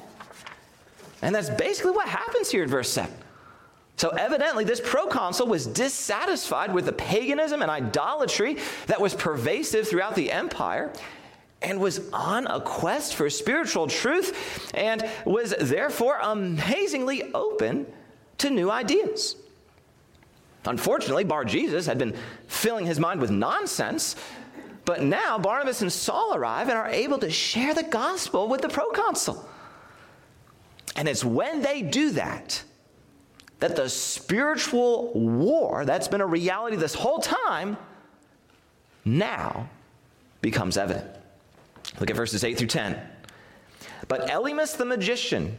And 1.22 1.34
that's 1.34 1.50
basically 1.50 1.92
what 1.92 2.08
happens 2.08 2.50
here 2.50 2.64
in 2.64 2.70
verse 2.70 2.90
7. 2.90 3.12
So, 4.00 4.12
evidently, 4.12 4.64
this 4.64 4.80
proconsul 4.80 5.48
was 5.48 5.68
dissatisfied 5.68 6.74
with 6.74 6.86
the 6.86 6.94
paganism 6.94 7.62
and 7.62 7.70
idolatry 7.70 8.56
that 8.88 9.02
was 9.02 9.14
pervasive 9.14 9.90
throughout 9.90 10.16
the 10.16 10.32
empire 10.32 10.94
and 11.62 11.82
was 11.82 12.10
on 12.14 12.48
a 12.48 12.62
quest 12.62 13.16
for 13.16 13.30
spiritual 13.30 13.88
truth 13.88 14.72
and 14.74 15.06
was 15.26 15.54
therefore 15.60 16.18
amazingly 16.22 17.34
open 17.34 17.86
to 18.38 18.50
new 18.50 18.72
ideas. 18.72 19.36
Unfortunately, 20.64 21.26
Bar 21.26 21.44
Jesus 21.44 21.86
had 21.86 21.98
been 21.98 22.16
filling 22.48 22.86
his 22.86 23.02
mind 23.02 23.20
with 23.20 23.32
nonsense, 23.32 24.16
but 24.86 25.04
now 25.04 25.38
Barnabas 25.38 25.82
and 25.82 25.92
Saul 25.92 26.36
arrive 26.36 26.70
and 26.70 26.78
are 26.78 26.88
able 26.88 27.18
to 27.18 27.30
share 27.30 27.74
the 27.74 27.84
gospel 27.84 28.48
with 28.48 28.62
the 28.62 28.70
proconsul. 28.70 29.46
And 30.96 31.10
it's 31.10 31.26
when 31.26 31.62
they 31.62 31.82
do 31.82 32.12
that 32.12 32.64
that 33.60 33.76
the 33.76 33.90
spiritual 33.90 35.12
war 35.14 35.86
that's 35.86 36.08
been 36.08 36.22
a 36.22 36.26
reality 36.26 36.78
this 36.78 36.94
whole 36.94 37.20
time 37.20 37.78
now 39.06 39.70
becomes 40.42 40.78
evident. 40.78 41.08
Look 42.00 42.10
at 42.10 42.16
verses 42.16 42.44
8 42.44 42.58
through 42.58 42.68
10. 42.68 43.00
But 44.08 44.28
Elymas 44.28 44.78
the 44.78 44.86
magician, 44.86 45.58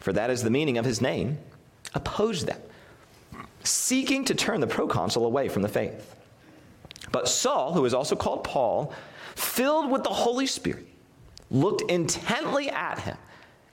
for 0.00 0.12
that 0.12 0.30
is 0.30 0.42
the 0.42 0.50
meaning 0.50 0.78
of 0.78 0.84
his 0.84 1.00
name, 1.00 1.38
opposed 1.94 2.46
them, 2.46 2.60
seeking 3.62 4.24
to 4.24 4.34
turn 4.34 4.60
the 4.60 4.66
proconsul 4.66 5.24
away 5.24 5.48
from 5.48 5.62
the 5.62 5.68
faith. 5.68 6.14
But 7.12 7.28
Saul, 7.28 7.72
who 7.72 7.84
is 7.84 7.94
also 7.94 8.16
called 8.16 8.44
Paul, 8.44 8.92
filled 9.36 9.90
with 9.90 10.02
the 10.02 10.10
Holy 10.10 10.46
Spirit, 10.46 10.86
looked 11.50 11.90
intently 11.90 12.68
at 12.68 12.98
him 12.98 13.16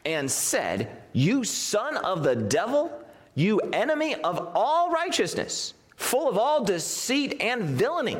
and 0.05 0.29
said, 0.29 1.01
You 1.13 1.43
son 1.43 1.97
of 1.97 2.23
the 2.23 2.35
devil! 2.35 3.04
You 3.35 3.59
enemy 3.73 4.15
of 4.15 4.51
all 4.55 4.91
righteousness, 4.91 5.73
full 5.97 6.29
of 6.29 6.37
all 6.37 6.63
deceit 6.63 7.41
and 7.41 7.63
villainy. 7.63 8.17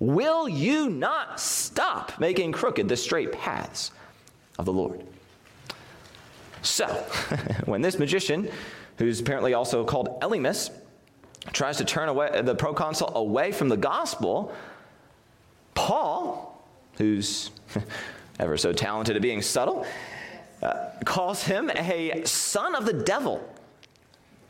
Will 0.00 0.48
you 0.48 0.90
not 0.90 1.38
stop 1.38 2.18
making 2.18 2.50
crooked 2.50 2.88
the 2.88 2.96
straight 2.96 3.30
paths 3.30 3.92
of 4.58 4.64
the 4.64 4.72
Lord? 4.72 5.06
So, 6.62 6.86
when 7.66 7.82
this 7.82 8.00
magician, 8.00 8.48
who's 8.98 9.20
apparently 9.20 9.54
also 9.54 9.84
called 9.84 10.20
Elymas, 10.20 10.70
tries 11.52 11.76
to 11.76 11.84
turn 11.84 12.08
away 12.08 12.42
the 12.42 12.54
proconsul 12.54 13.16
away 13.16 13.52
from 13.52 13.68
the 13.68 13.76
gospel, 13.76 14.52
Paul, 15.74 16.64
who's 16.98 17.50
ever 18.40 18.56
so 18.56 18.72
talented 18.72 19.14
at 19.14 19.22
being 19.22 19.40
subtle, 19.40 19.86
uh, 20.62 20.90
calls 21.04 21.44
him 21.44 21.70
a 21.70 22.24
son 22.24 22.74
of 22.74 22.86
the 22.86 22.92
devil 22.92 23.48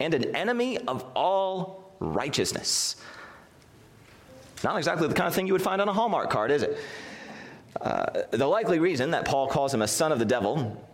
and 0.03 0.15
an 0.15 0.35
enemy 0.35 0.79
of 0.79 1.05
all 1.15 1.95
righteousness. 2.01 2.97
Not 4.65 4.77
exactly 4.77 5.07
the 5.07 5.15
kind 5.15 5.29
of 5.29 5.35
thing 5.35 5.47
you 5.47 5.53
would 5.53 5.63
find 5.63 5.81
on 5.81 5.89
a 5.89 5.93
Hallmark 5.93 6.29
card, 6.29 6.51
is 6.51 6.63
it? 6.63 6.77
Uh, 7.81 8.23
the 8.33 8.47
likely 8.47 8.79
reason 8.81 9.13
that 9.13 9.25
Paul 9.25 9.47
calls 9.47 9.73
him 9.73 9.83
a 9.83 9.89
son 9.89 10.13
of 10.13 10.19
the 10.19 10.25
devil 10.25 10.85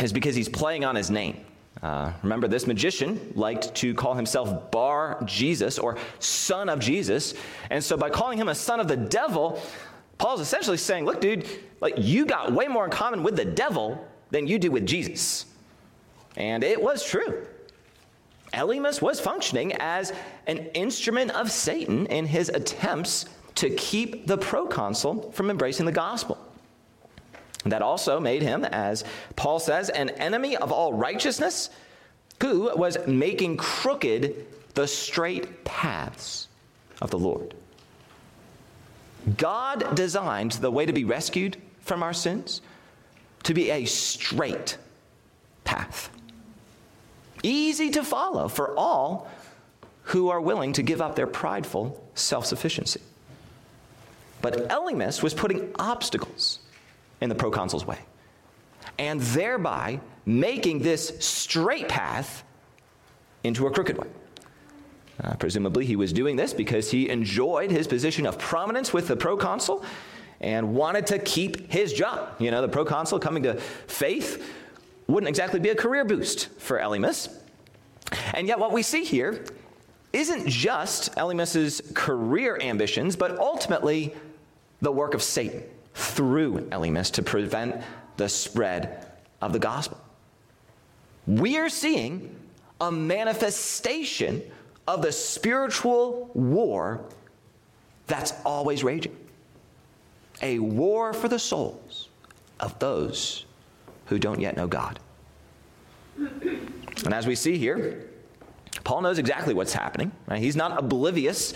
is 0.00 0.12
because 0.12 0.34
he's 0.34 0.48
playing 0.48 0.84
on 0.84 0.96
his 0.96 1.10
name. 1.10 1.44
Uh, 1.82 2.12
remember, 2.22 2.48
this 2.48 2.66
magician 2.66 3.32
liked 3.34 3.74
to 3.74 3.92
call 3.94 4.14
himself 4.14 4.70
Bar 4.70 5.22
Jesus 5.26 5.78
or 5.78 5.98
son 6.18 6.70
of 6.70 6.80
Jesus. 6.80 7.34
And 7.70 7.84
so 7.84 7.96
by 7.96 8.08
calling 8.08 8.38
him 8.38 8.48
a 8.48 8.54
son 8.54 8.80
of 8.80 8.88
the 8.88 8.96
devil, 8.96 9.60
Paul's 10.16 10.40
essentially 10.40 10.78
saying, 10.78 11.04
look, 11.04 11.20
dude, 11.20 11.46
like 11.82 11.94
you 11.98 12.24
got 12.24 12.52
way 12.52 12.68
more 12.68 12.86
in 12.86 12.90
common 12.90 13.22
with 13.22 13.36
the 13.36 13.44
devil 13.44 14.06
than 14.30 14.46
you 14.46 14.58
do 14.58 14.70
with 14.70 14.86
Jesus. 14.86 15.44
And 16.36 16.64
it 16.64 16.80
was 16.80 17.04
true. 17.04 17.46
Elymas 18.56 19.00
was 19.00 19.20
functioning 19.20 19.74
as 19.74 20.12
an 20.46 20.58
instrument 20.74 21.30
of 21.32 21.52
Satan 21.52 22.06
in 22.06 22.26
his 22.26 22.48
attempts 22.48 23.26
to 23.56 23.70
keep 23.70 24.26
the 24.26 24.36
proconsul 24.36 25.30
from 25.32 25.50
embracing 25.50 25.86
the 25.86 25.92
gospel. 25.92 26.38
That 27.64 27.82
also 27.82 28.18
made 28.18 28.42
him, 28.42 28.64
as 28.64 29.04
Paul 29.36 29.58
says, 29.58 29.90
an 29.90 30.10
enemy 30.10 30.56
of 30.56 30.72
all 30.72 30.92
righteousness 30.92 31.70
who 32.40 32.74
was 32.76 32.98
making 33.06 33.56
crooked 33.56 34.46
the 34.74 34.86
straight 34.86 35.64
paths 35.64 36.48
of 37.00 37.10
the 37.10 37.18
Lord. 37.18 37.54
God 39.36 39.94
designed 39.94 40.52
the 40.52 40.70
way 40.70 40.86
to 40.86 40.92
be 40.92 41.04
rescued 41.04 41.56
from 41.80 42.02
our 42.02 42.12
sins 42.12 42.60
to 43.42 43.54
be 43.54 43.70
a 43.70 43.84
straight 43.84 44.76
path, 45.64 46.10
easy 47.46 47.90
to 47.90 48.02
follow 48.02 48.48
for 48.48 48.76
all 48.76 49.28
who 50.02 50.28
are 50.28 50.40
willing 50.40 50.72
to 50.74 50.82
give 50.82 51.00
up 51.00 51.16
their 51.16 51.26
prideful 51.26 52.02
self 52.14 52.46
sufficiency. 52.46 53.00
But 54.42 54.68
Elymas 54.68 55.22
was 55.22 55.34
putting 55.34 55.72
obstacles 55.78 56.60
in 57.20 57.28
the 57.28 57.34
proconsul's 57.34 57.86
way, 57.86 57.98
and 58.98 59.20
thereby 59.20 60.00
making 60.24 60.80
this 60.80 61.12
straight 61.20 61.88
path 61.88 62.44
into 63.42 63.66
a 63.66 63.70
crooked 63.70 63.96
one. 63.96 64.10
Uh, 65.22 65.34
presumably, 65.36 65.86
he 65.86 65.96
was 65.96 66.12
doing 66.12 66.36
this 66.36 66.52
because 66.52 66.90
he 66.90 67.08
enjoyed 67.08 67.70
his 67.70 67.86
position 67.86 68.26
of 68.26 68.38
prominence 68.38 68.92
with 68.92 69.08
the 69.08 69.16
proconsul 69.16 69.82
and 70.40 70.74
wanted 70.74 71.06
to 71.06 71.18
keep 71.18 71.72
his 71.72 71.92
job. 71.92 72.28
You 72.38 72.50
know, 72.50 72.60
the 72.60 72.68
proconsul 72.68 73.18
coming 73.18 73.42
to 73.44 73.54
faith 73.86 74.52
wouldn't 75.06 75.28
exactly 75.28 75.60
be 75.60 75.70
a 75.70 75.74
career 75.74 76.04
boost 76.04 76.48
for 76.58 76.78
Elymas. 76.78 77.32
And 78.34 78.46
yet, 78.46 78.58
what 78.58 78.72
we 78.72 78.82
see 78.82 79.04
here 79.04 79.44
isn't 80.12 80.48
just 80.48 81.14
Elymas's 81.16 81.82
career 81.94 82.58
ambitions, 82.60 83.16
but 83.16 83.38
ultimately 83.38 84.14
the 84.80 84.92
work 84.92 85.14
of 85.14 85.22
Satan 85.22 85.62
through 85.94 86.60
Elymas 86.70 87.10
to 87.12 87.22
prevent 87.22 87.82
the 88.16 88.28
spread 88.28 89.06
of 89.40 89.52
the 89.52 89.58
gospel. 89.58 90.00
We 91.26 91.58
are 91.58 91.68
seeing 91.68 92.34
a 92.80 92.92
manifestation 92.92 94.42
of 94.86 95.02
the 95.02 95.12
spiritual 95.12 96.30
war 96.34 97.04
that's 98.06 98.32
always 98.44 98.84
raging 98.84 99.16
a 100.42 100.58
war 100.58 101.12
for 101.12 101.28
the 101.28 101.38
souls 101.38 102.08
of 102.60 102.78
those 102.78 103.46
who 104.06 104.18
don't 104.18 104.40
yet 104.40 104.56
know 104.56 104.66
God. 104.66 104.98
And 106.16 107.12
as 107.12 107.26
we 107.26 107.34
see 107.34 107.58
here, 107.58 108.08
Paul 108.84 109.02
knows 109.02 109.18
exactly 109.18 109.54
what's 109.54 109.72
happening. 109.72 110.12
Right? 110.26 110.40
He's 110.40 110.56
not 110.56 110.78
oblivious 110.78 111.54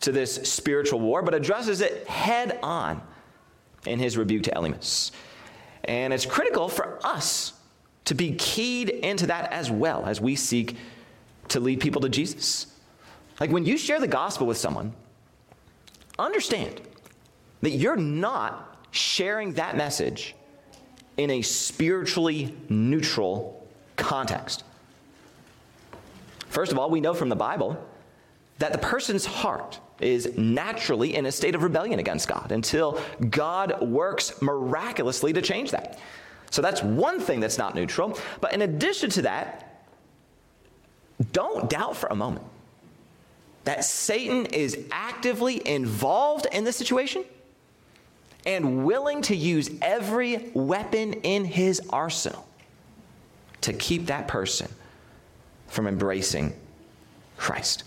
to 0.00 0.12
this 0.12 0.34
spiritual 0.34 1.00
war, 1.00 1.22
but 1.22 1.34
addresses 1.34 1.80
it 1.80 2.06
head 2.06 2.58
on 2.62 3.02
in 3.86 3.98
his 3.98 4.16
rebuke 4.16 4.44
to 4.44 4.50
Elymas. 4.50 5.10
And 5.84 6.12
it's 6.12 6.26
critical 6.26 6.68
for 6.68 6.98
us 7.04 7.52
to 8.04 8.14
be 8.14 8.34
keyed 8.34 8.88
into 8.88 9.26
that 9.26 9.52
as 9.52 9.70
well 9.70 10.04
as 10.06 10.20
we 10.20 10.36
seek 10.36 10.76
to 11.48 11.60
lead 11.60 11.80
people 11.80 12.00
to 12.02 12.08
Jesus. 12.08 12.66
Like 13.40 13.50
when 13.50 13.64
you 13.64 13.76
share 13.76 14.00
the 14.00 14.06
gospel 14.06 14.46
with 14.46 14.56
someone, 14.56 14.92
understand 16.18 16.80
that 17.62 17.70
you're 17.70 17.96
not 17.96 18.86
sharing 18.90 19.54
that 19.54 19.76
message 19.76 20.35
in 21.16 21.30
a 21.30 21.42
spiritually 21.42 22.54
neutral 22.68 23.66
context. 23.96 24.64
First 26.48 26.72
of 26.72 26.78
all, 26.78 26.90
we 26.90 27.00
know 27.00 27.14
from 27.14 27.28
the 27.28 27.36
Bible 27.36 27.82
that 28.58 28.72
the 28.72 28.78
person's 28.78 29.26
heart 29.26 29.80
is 30.00 30.36
naturally 30.36 31.14
in 31.14 31.26
a 31.26 31.32
state 31.32 31.54
of 31.54 31.62
rebellion 31.62 31.98
against 31.98 32.28
God 32.28 32.52
until 32.52 33.00
God 33.30 33.80
works 33.80 34.40
miraculously 34.42 35.32
to 35.32 35.42
change 35.42 35.70
that. 35.70 35.98
So 36.50 36.62
that's 36.62 36.82
one 36.82 37.20
thing 37.20 37.40
that's 37.40 37.58
not 37.58 37.74
neutral. 37.74 38.18
But 38.40 38.52
in 38.52 38.62
addition 38.62 39.10
to 39.10 39.22
that, 39.22 39.84
don't 41.32 41.68
doubt 41.68 41.96
for 41.96 42.08
a 42.08 42.14
moment 42.14 42.46
that 43.64 43.84
Satan 43.84 44.46
is 44.46 44.78
actively 44.92 45.66
involved 45.66 46.46
in 46.52 46.64
this 46.64 46.76
situation 46.76 47.24
and 48.46 48.86
willing 48.86 49.20
to 49.22 49.36
use 49.36 49.68
every 49.82 50.50
weapon 50.54 51.12
in 51.12 51.44
his 51.44 51.82
arsenal 51.90 52.46
to 53.60 53.72
keep 53.72 54.06
that 54.06 54.28
person 54.28 54.72
from 55.66 55.88
embracing 55.88 56.54
Christ. 57.36 57.82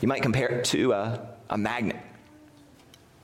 You 0.00 0.08
might 0.08 0.22
compare 0.22 0.48
it 0.48 0.64
to 0.66 0.92
a, 0.92 1.28
a 1.48 1.56
magnet. 1.56 1.96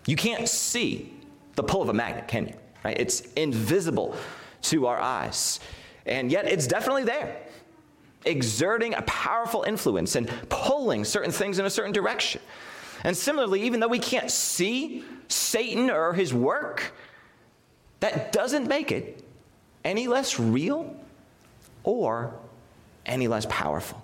You 0.06 0.14
can't 0.14 0.48
see 0.48 1.12
the 1.56 1.64
pull 1.64 1.82
of 1.82 1.88
a 1.88 1.92
magnet, 1.92 2.28
can 2.28 2.46
you? 2.46 2.54
Right? 2.84 2.98
It's 2.98 3.20
invisible 3.32 4.16
to 4.62 4.86
our 4.86 4.98
eyes. 4.98 5.58
And 6.06 6.30
yet 6.30 6.46
it's 6.46 6.68
definitely 6.68 7.04
there, 7.04 7.36
exerting 8.24 8.94
a 8.94 9.02
powerful 9.02 9.64
influence 9.64 10.14
and 10.14 10.28
pulling 10.48 11.04
certain 11.04 11.32
things 11.32 11.58
in 11.58 11.66
a 11.66 11.70
certain 11.70 11.92
direction. 11.92 12.40
And 13.04 13.16
similarly, 13.16 13.62
even 13.62 13.80
though 13.80 13.88
we 13.88 13.98
can't 13.98 14.30
see 14.30 15.04
Satan 15.28 15.90
or 15.90 16.12
his 16.12 16.34
work, 16.34 16.92
that 18.00 18.32
doesn't 18.32 18.66
make 18.66 18.92
it 18.92 19.22
any 19.84 20.08
less 20.08 20.38
real 20.38 20.94
or 21.84 22.34
any 23.06 23.28
less 23.28 23.46
powerful. 23.46 24.02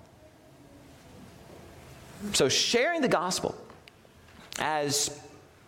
So, 2.33 2.49
sharing 2.49 3.01
the 3.01 3.07
gospel, 3.07 3.55
as 4.59 5.19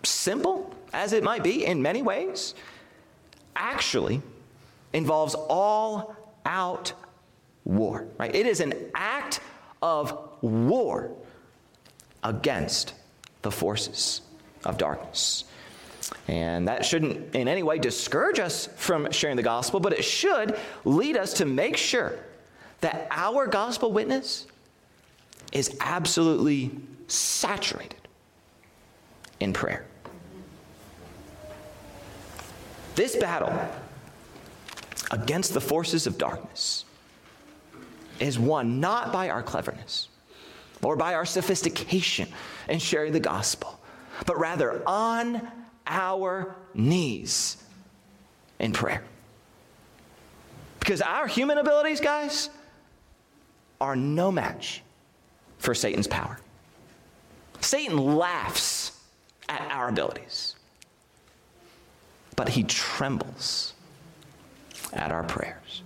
simple 0.03 0.73
as 0.93 1.13
it 1.13 1.23
might 1.23 1.43
be 1.43 1.65
in 1.65 1.81
many 1.81 2.01
ways, 2.01 2.55
actually 3.55 4.21
involves 4.93 5.35
all 5.35 6.15
out 6.45 6.93
war, 7.65 8.07
right? 8.17 8.33
It 8.33 8.47
is 8.47 8.61
an 8.61 8.73
act 8.95 9.41
of 9.81 10.17
war 10.41 11.11
against 12.23 12.93
the 13.41 13.51
forces 13.51 14.21
of 14.65 14.77
darkness. 14.77 15.45
And 16.27 16.67
that 16.67 16.85
shouldn't 16.85 17.35
in 17.35 17.47
any 17.47 17.63
way 17.63 17.79
discourage 17.79 18.39
us 18.39 18.67
from 18.75 19.11
sharing 19.11 19.35
the 19.37 19.43
gospel, 19.43 19.79
but 19.79 19.93
it 19.93 20.03
should 20.03 20.57
lead 20.85 21.17
us 21.17 21.33
to 21.33 21.45
make 21.45 21.77
sure 21.77 22.17
that 22.81 23.07
our 23.11 23.47
gospel 23.47 23.91
witness 23.91 24.47
is 25.51 25.75
absolutely 25.81 26.71
saturated 27.07 27.95
in 29.39 29.53
prayer. 29.53 29.85
This 32.95 33.15
battle 33.15 33.53
against 35.11 35.53
the 35.53 35.61
forces 35.61 36.07
of 36.07 36.17
darkness 36.17 36.85
is 38.19 38.39
won 38.39 38.79
not 38.79 39.13
by 39.13 39.29
our 39.29 39.43
cleverness 39.43 40.09
or 40.83 40.95
by 40.95 41.13
our 41.13 41.25
sophistication 41.25 42.27
in 42.69 42.79
sharing 42.79 43.13
the 43.13 43.19
gospel, 43.19 43.79
but 44.25 44.37
rather 44.39 44.81
on 44.85 45.47
our 45.85 46.55
knees 46.73 47.57
in 48.59 48.73
prayer. 48.73 49.03
Because 50.79 51.01
our 51.01 51.27
human 51.27 51.57
abilities, 51.57 51.99
guys, 51.99 52.49
are 53.79 53.95
no 53.95 54.31
match 54.31 54.81
for 55.59 55.73
Satan's 55.75 56.07
power. 56.07 56.39
Satan 57.59 57.97
laughs 57.97 58.91
at 59.49 59.61
our 59.71 59.89
abilities, 59.89 60.55
but 62.35 62.49
he 62.49 62.63
trembles 62.63 63.73
at 64.93 65.11
our 65.11 65.23
prayers. 65.23 65.83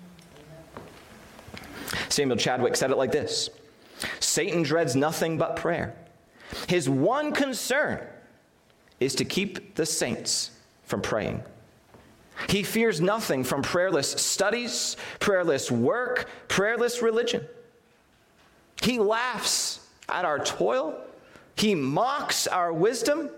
Samuel 2.09 2.37
Chadwick 2.37 2.75
said 2.75 2.91
it 2.91 2.97
like 2.97 3.11
this 3.11 3.49
Satan 4.19 4.63
dreads 4.63 4.95
nothing 4.95 5.37
but 5.37 5.55
prayer. 5.55 5.95
His 6.67 6.89
one 6.89 7.31
concern 7.31 8.05
is 8.99 9.15
to 9.15 9.25
keep 9.25 9.75
the 9.75 9.85
saints 9.85 10.51
from 10.83 11.01
praying. 11.01 11.43
He 12.49 12.63
fears 12.63 13.01
nothing 13.01 13.43
from 13.43 13.61
prayerless 13.61 14.11
studies, 14.11 14.97
prayerless 15.19 15.71
work, 15.71 16.27
prayerless 16.47 17.01
religion. 17.01 17.45
He 18.81 18.99
laughs 18.99 19.87
at 20.09 20.25
our 20.25 20.39
toil, 20.39 20.99
he 21.55 21.75
mocks 21.75 22.47
our 22.47 22.73
wisdom, 22.73 23.29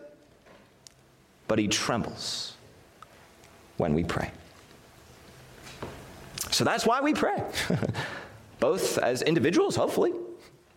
but 1.47 1.59
he 1.59 1.67
trembles 1.67 2.53
when 3.77 3.93
we 3.93 4.03
pray. 4.03 4.31
So 6.51 6.63
that's 6.63 6.85
why 6.85 7.01
we 7.01 7.13
pray, 7.13 7.43
both 8.59 8.97
as 8.99 9.21
individuals, 9.23 9.75
hopefully, 9.75 10.13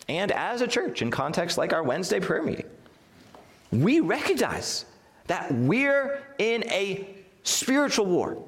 and 0.09 0.31
as 0.33 0.61
a 0.61 0.69
church 0.69 1.03
in 1.03 1.11
contexts 1.11 1.59
like 1.59 1.73
our 1.73 1.83
Wednesday 1.83 2.21
prayer 2.21 2.42
meeting. 2.42 2.66
We 3.73 4.01
recognize 4.01 4.85
that 5.27 5.53
we're 5.53 6.23
in 6.38 6.64
a 6.71 7.09
spiritual 7.42 8.07
war, 8.07 8.42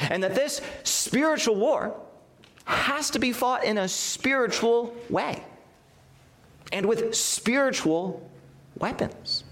and 0.00 0.22
that 0.22 0.34
this 0.34 0.60
spiritual 0.84 1.56
war 1.56 1.98
has 2.64 3.10
to 3.10 3.18
be 3.18 3.32
fought 3.32 3.64
in 3.64 3.78
a 3.78 3.88
spiritual 3.88 4.94
way 5.08 5.42
and 6.72 6.84
with 6.84 7.14
spiritual 7.14 8.28
weapons. 8.78 9.44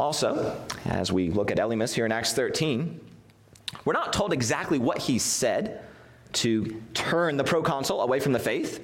Also, 0.00 0.60
as 0.86 1.12
we 1.12 1.30
look 1.30 1.52
at 1.52 1.58
Elymas 1.58 1.94
here 1.94 2.04
in 2.04 2.10
Acts 2.10 2.32
13, 2.32 3.00
we're 3.84 3.92
not 3.92 4.12
told 4.12 4.32
exactly 4.32 4.78
what 4.78 4.98
he 4.98 5.18
said 5.20 5.84
to 6.34 6.82
turn 6.94 7.36
the 7.36 7.44
proconsul 7.44 8.00
away 8.00 8.20
from 8.20 8.32
the 8.32 8.38
faith, 8.38 8.80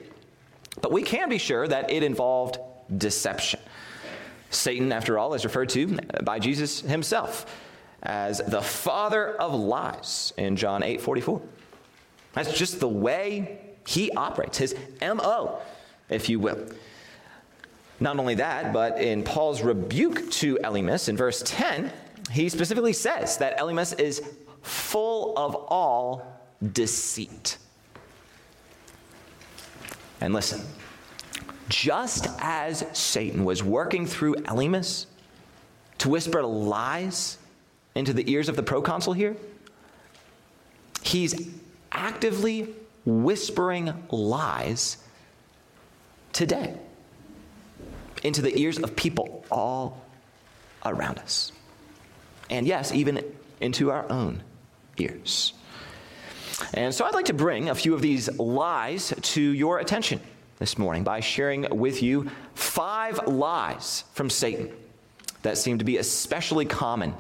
but 0.81 0.93
we 0.93 1.03
can 1.03 1.29
be 1.29 1.39
sure 1.39 1.67
that 1.67 1.91
it 1.91 2.03
involved 2.03 2.59
deception. 2.97 3.61
Satan, 4.51 4.93
after 4.93 5.19
all, 5.19 5.35
is 5.35 5.45
referred 5.45 5.69
to 5.71 5.99
by 6.23 6.39
Jesus 6.39 6.81
himself 6.81 7.47
as 8.03 8.39
the 8.39 8.63
father 8.63 9.35
of 9.37 9.55
lies 9.55 10.33
in 10.37 10.57
John 10.57 10.83
8 10.83 11.01
44. 11.01 11.41
That's 12.33 12.57
just 12.57 12.81
the 12.81 12.89
way 12.89 13.59
he 13.87 14.11
operates, 14.13 14.59
his 14.59 14.75
MO, 15.01 15.61
if 16.09 16.29
you 16.29 16.39
will. 16.39 16.67
Not 17.99 18.19
only 18.19 18.37
that, 18.37 18.73
but 18.73 19.01
in 19.01 19.23
Paul's 19.23 19.63
rebuke 19.63 20.31
to 20.33 20.57
Elymas 20.65 21.09
in 21.09 21.17
verse 21.17 21.43
10, 21.45 21.93
he 22.31 22.49
specifically 22.49 22.93
says 22.93 23.37
that 23.39 23.59
Elymas 23.59 23.99
is 23.99 24.23
full 24.63 25.37
of 25.37 25.55
all 25.55 26.40
deceit. 26.73 27.59
And 30.21 30.35
listen, 30.35 30.61
just 31.69 32.27
as 32.41 32.85
Satan 32.93 33.45
was 33.45 33.63
working 33.63 34.07
through 34.07 34.35
Elymas 34.37 35.07
to 35.99 36.09
whisper 36.09 36.43
lies 36.43 37.39
into 37.95 38.13
the 38.13 38.31
ears 38.31 38.49
of 38.49 38.57
the 38.57 38.63
proconsul 38.63 39.13
here, 39.13 39.37
he's 41.03 41.51
actively 41.93 42.75
whispering 43.05 43.93
lies 44.11 44.99
today 46.33 46.77
into 48.23 48.43
the 48.43 48.57
ears 48.59 48.79
of 48.79 48.95
people 48.95 49.45
all 49.51 50.05
around 50.85 51.19
us. 51.19 51.53
And 52.51 52.67
yes, 52.67 52.93
even 52.93 53.25
into 53.61 53.91
our 53.91 54.11
own 54.11 54.43
ears. 54.99 55.55
And 56.75 56.95
so 56.95 57.05
I'd 57.05 57.15
like 57.15 57.27
to 57.27 57.35
bring 57.35 57.71
a 57.71 57.75
few 57.75 57.95
of 57.95 58.03
these 58.03 58.29
lies 58.39 59.15
to 59.21 59.41
your 59.41 59.79
attention 59.79 60.21
this 60.59 60.77
morning 60.79 61.05
by 61.05 61.21
sharing 61.21 61.67
with 61.71 62.03
you 62.03 62.31
five 62.55 63.27
lies 63.27 64.05
from 64.13 64.29
Satan 64.29 64.71
that 65.43 65.57
seem 65.57 65.79
to 65.79 65.85
be 65.85 65.97
especially 65.97 66.67
common 66.67 67.15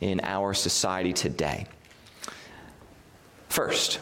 in 0.00 0.20
our 0.22 0.52
society 0.52 1.12
today. 1.12 1.66
First, 3.48 4.00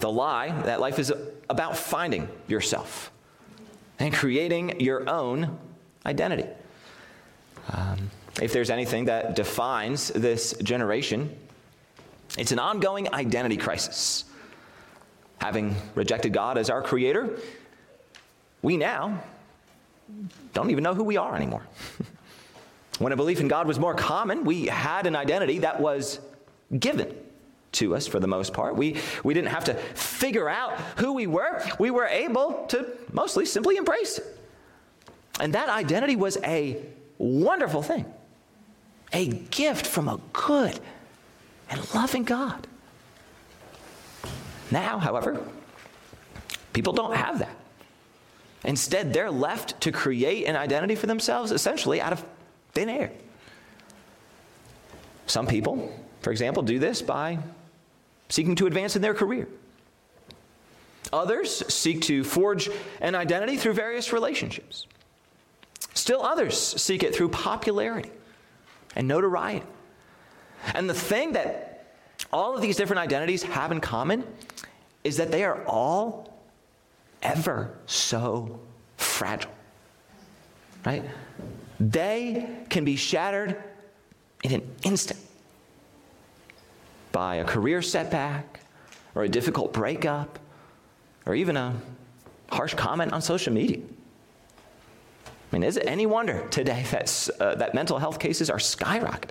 the 0.00 0.10
lie 0.10 0.50
that 0.62 0.80
life 0.80 0.98
is 0.98 1.12
about 1.48 1.76
finding 1.76 2.28
yourself 2.48 3.12
and 3.98 4.12
creating 4.12 4.80
your 4.80 5.08
own 5.08 5.58
identity. 6.04 6.48
Um, 7.70 8.10
if 8.42 8.52
there's 8.52 8.70
anything 8.70 9.04
that 9.04 9.36
defines 9.36 10.08
this 10.08 10.54
generation, 10.62 11.36
it's 12.36 12.52
an 12.52 12.58
ongoing 12.58 13.12
identity 13.12 13.56
crisis. 13.56 14.24
Having 15.38 15.74
rejected 15.94 16.32
God 16.32 16.58
as 16.58 16.70
our 16.70 16.82
creator, 16.82 17.38
we 18.62 18.76
now 18.76 19.22
don't 20.52 20.70
even 20.70 20.82
know 20.82 20.94
who 20.94 21.04
we 21.04 21.16
are 21.16 21.34
anymore. 21.34 21.66
when 22.98 23.12
a 23.12 23.16
belief 23.16 23.40
in 23.40 23.48
God 23.48 23.66
was 23.66 23.78
more 23.78 23.94
common, 23.94 24.44
we 24.44 24.66
had 24.66 25.06
an 25.06 25.16
identity 25.16 25.60
that 25.60 25.80
was 25.80 26.20
given 26.78 27.14
to 27.72 27.94
us 27.94 28.06
for 28.06 28.20
the 28.20 28.26
most 28.26 28.52
part. 28.52 28.76
We, 28.76 28.96
we 29.22 29.34
didn't 29.34 29.50
have 29.50 29.64
to 29.64 29.74
figure 29.74 30.48
out 30.48 30.78
who 30.96 31.12
we 31.12 31.26
were, 31.26 31.62
we 31.78 31.90
were 31.90 32.06
able 32.06 32.66
to 32.68 32.96
mostly 33.12 33.46
simply 33.46 33.76
embrace 33.76 34.18
it. 34.18 34.38
And 35.40 35.54
that 35.54 35.68
identity 35.68 36.16
was 36.16 36.38
a 36.44 36.80
wonderful 37.18 37.82
thing, 37.82 38.06
a 39.12 39.26
gift 39.26 39.86
from 39.86 40.08
a 40.08 40.20
good 40.32 40.78
and 41.70 41.94
loving 41.94 42.24
God. 42.24 42.66
Now, 44.70 44.98
however, 44.98 45.40
people 46.72 46.92
don't 46.92 47.16
have 47.16 47.38
that. 47.38 47.56
Instead, 48.64 49.12
they're 49.12 49.30
left 49.30 49.80
to 49.82 49.92
create 49.92 50.46
an 50.46 50.56
identity 50.56 50.94
for 50.94 51.06
themselves 51.06 51.52
essentially 51.52 52.00
out 52.00 52.12
of 52.12 52.24
thin 52.72 52.88
air. 52.88 53.12
Some 55.26 55.46
people, 55.46 55.92
for 56.20 56.30
example, 56.30 56.62
do 56.62 56.78
this 56.78 57.02
by 57.02 57.38
seeking 58.28 58.54
to 58.56 58.66
advance 58.66 58.96
in 58.96 59.02
their 59.02 59.14
career. 59.14 59.48
Others 61.12 61.72
seek 61.72 62.02
to 62.02 62.24
forge 62.24 62.70
an 63.00 63.14
identity 63.14 63.56
through 63.56 63.74
various 63.74 64.12
relationships. 64.12 64.86
Still 65.92 66.22
others 66.24 66.58
seek 66.58 67.02
it 67.02 67.14
through 67.14 67.28
popularity 67.28 68.10
and 68.96 69.06
notoriety. 69.06 69.64
And 70.72 70.88
the 70.88 70.94
thing 70.94 71.32
that 71.32 71.86
all 72.32 72.54
of 72.54 72.62
these 72.62 72.76
different 72.76 73.00
identities 73.00 73.42
have 73.42 73.70
in 73.72 73.80
common 73.80 74.24
is 75.02 75.16
that 75.18 75.30
they 75.30 75.44
are 75.44 75.64
all 75.66 76.38
ever 77.22 77.76
so 77.86 78.58
fragile. 78.96 79.50
Right? 80.84 81.04
They 81.80 82.48
can 82.68 82.84
be 82.84 82.96
shattered 82.96 83.62
in 84.42 84.52
an 84.52 84.74
instant 84.82 85.20
by 87.12 87.36
a 87.36 87.44
career 87.44 87.80
setback 87.82 88.60
or 89.14 89.24
a 89.24 89.28
difficult 89.28 89.72
breakup 89.72 90.38
or 91.26 91.34
even 91.34 91.56
a 91.56 91.74
harsh 92.50 92.74
comment 92.74 93.12
on 93.12 93.22
social 93.22 93.52
media. 93.52 93.80
I 95.26 95.56
mean, 95.56 95.62
is 95.62 95.76
it 95.76 95.86
any 95.86 96.06
wonder 96.06 96.46
today 96.48 96.84
that, 96.90 97.28
uh, 97.40 97.54
that 97.54 97.74
mental 97.74 97.98
health 97.98 98.18
cases 98.18 98.50
are 98.50 98.58
skyrocketing? 98.58 99.30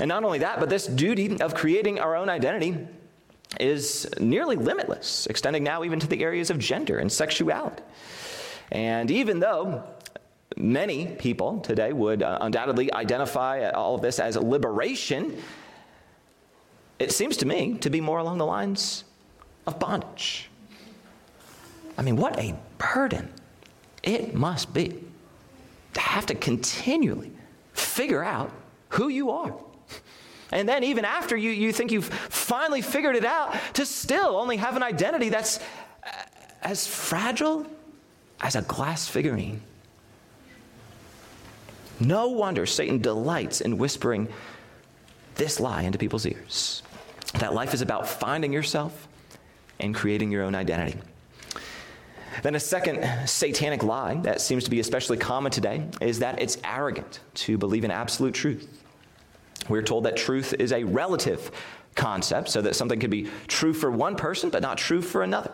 And 0.00 0.08
not 0.08 0.24
only 0.24 0.40
that, 0.40 0.60
but 0.60 0.68
this 0.68 0.86
duty 0.86 1.40
of 1.40 1.54
creating 1.54 2.00
our 2.00 2.16
own 2.16 2.28
identity 2.28 2.76
is 3.60 4.08
nearly 4.18 4.56
limitless, 4.56 5.26
extending 5.26 5.62
now 5.62 5.84
even 5.84 6.00
to 6.00 6.06
the 6.06 6.22
areas 6.22 6.50
of 6.50 6.58
gender 6.58 6.98
and 6.98 7.10
sexuality. 7.10 7.82
And 8.72 9.10
even 9.10 9.38
though 9.38 9.84
many 10.56 11.06
people 11.06 11.60
today 11.60 11.92
would 11.92 12.22
uh, 12.22 12.38
undoubtedly 12.40 12.92
identify 12.92 13.70
all 13.70 13.94
of 13.94 14.02
this 14.02 14.18
as 14.18 14.36
liberation, 14.36 15.40
it 16.98 17.12
seems 17.12 17.36
to 17.38 17.46
me 17.46 17.74
to 17.78 17.90
be 17.90 18.00
more 18.00 18.18
along 18.18 18.38
the 18.38 18.46
lines 18.46 19.04
of 19.66 19.78
bondage. 19.78 20.50
I 21.96 22.02
mean, 22.02 22.16
what 22.16 22.38
a 22.38 22.54
burden 22.78 23.32
it 24.02 24.34
must 24.34 24.74
be 24.74 25.04
to 25.94 26.00
have 26.00 26.26
to 26.26 26.34
continually 26.34 27.30
figure 27.72 28.24
out 28.24 28.50
who 28.90 29.08
you 29.08 29.30
are. 29.30 29.54
And 30.54 30.68
then, 30.68 30.84
even 30.84 31.04
after 31.04 31.36
you, 31.36 31.50
you 31.50 31.72
think 31.72 31.90
you've 31.90 32.06
finally 32.06 32.80
figured 32.80 33.16
it 33.16 33.24
out, 33.24 33.56
to 33.74 33.84
still 33.84 34.36
only 34.36 34.56
have 34.56 34.76
an 34.76 34.84
identity 34.84 35.28
that's 35.28 35.58
as 36.62 36.86
fragile 36.86 37.66
as 38.40 38.54
a 38.54 38.62
glass 38.62 39.08
figurine. 39.08 39.60
No 41.98 42.28
wonder 42.28 42.66
Satan 42.66 43.00
delights 43.00 43.60
in 43.60 43.78
whispering 43.78 44.28
this 45.34 45.58
lie 45.58 45.82
into 45.82 45.98
people's 45.98 46.24
ears 46.24 46.82
that 47.40 47.52
life 47.52 47.74
is 47.74 47.82
about 47.82 48.08
finding 48.08 48.52
yourself 48.52 49.08
and 49.80 49.92
creating 49.92 50.30
your 50.30 50.44
own 50.44 50.54
identity. 50.54 50.96
Then, 52.42 52.54
a 52.54 52.60
second 52.60 53.28
satanic 53.28 53.82
lie 53.82 54.14
that 54.22 54.40
seems 54.40 54.62
to 54.64 54.70
be 54.70 54.78
especially 54.78 55.16
common 55.16 55.50
today 55.50 55.84
is 56.00 56.20
that 56.20 56.40
it's 56.40 56.58
arrogant 56.62 57.18
to 57.34 57.58
believe 57.58 57.82
in 57.82 57.90
absolute 57.90 58.34
truth. 58.34 58.83
We're 59.68 59.82
told 59.82 60.04
that 60.04 60.16
truth 60.16 60.54
is 60.58 60.72
a 60.72 60.84
relative 60.84 61.50
concept, 61.94 62.48
so 62.48 62.60
that 62.62 62.74
something 62.74 62.98
could 62.98 63.10
be 63.10 63.28
true 63.46 63.72
for 63.72 63.90
one 63.90 64.16
person, 64.16 64.50
but 64.50 64.62
not 64.62 64.78
true 64.78 65.00
for 65.00 65.22
another. 65.22 65.52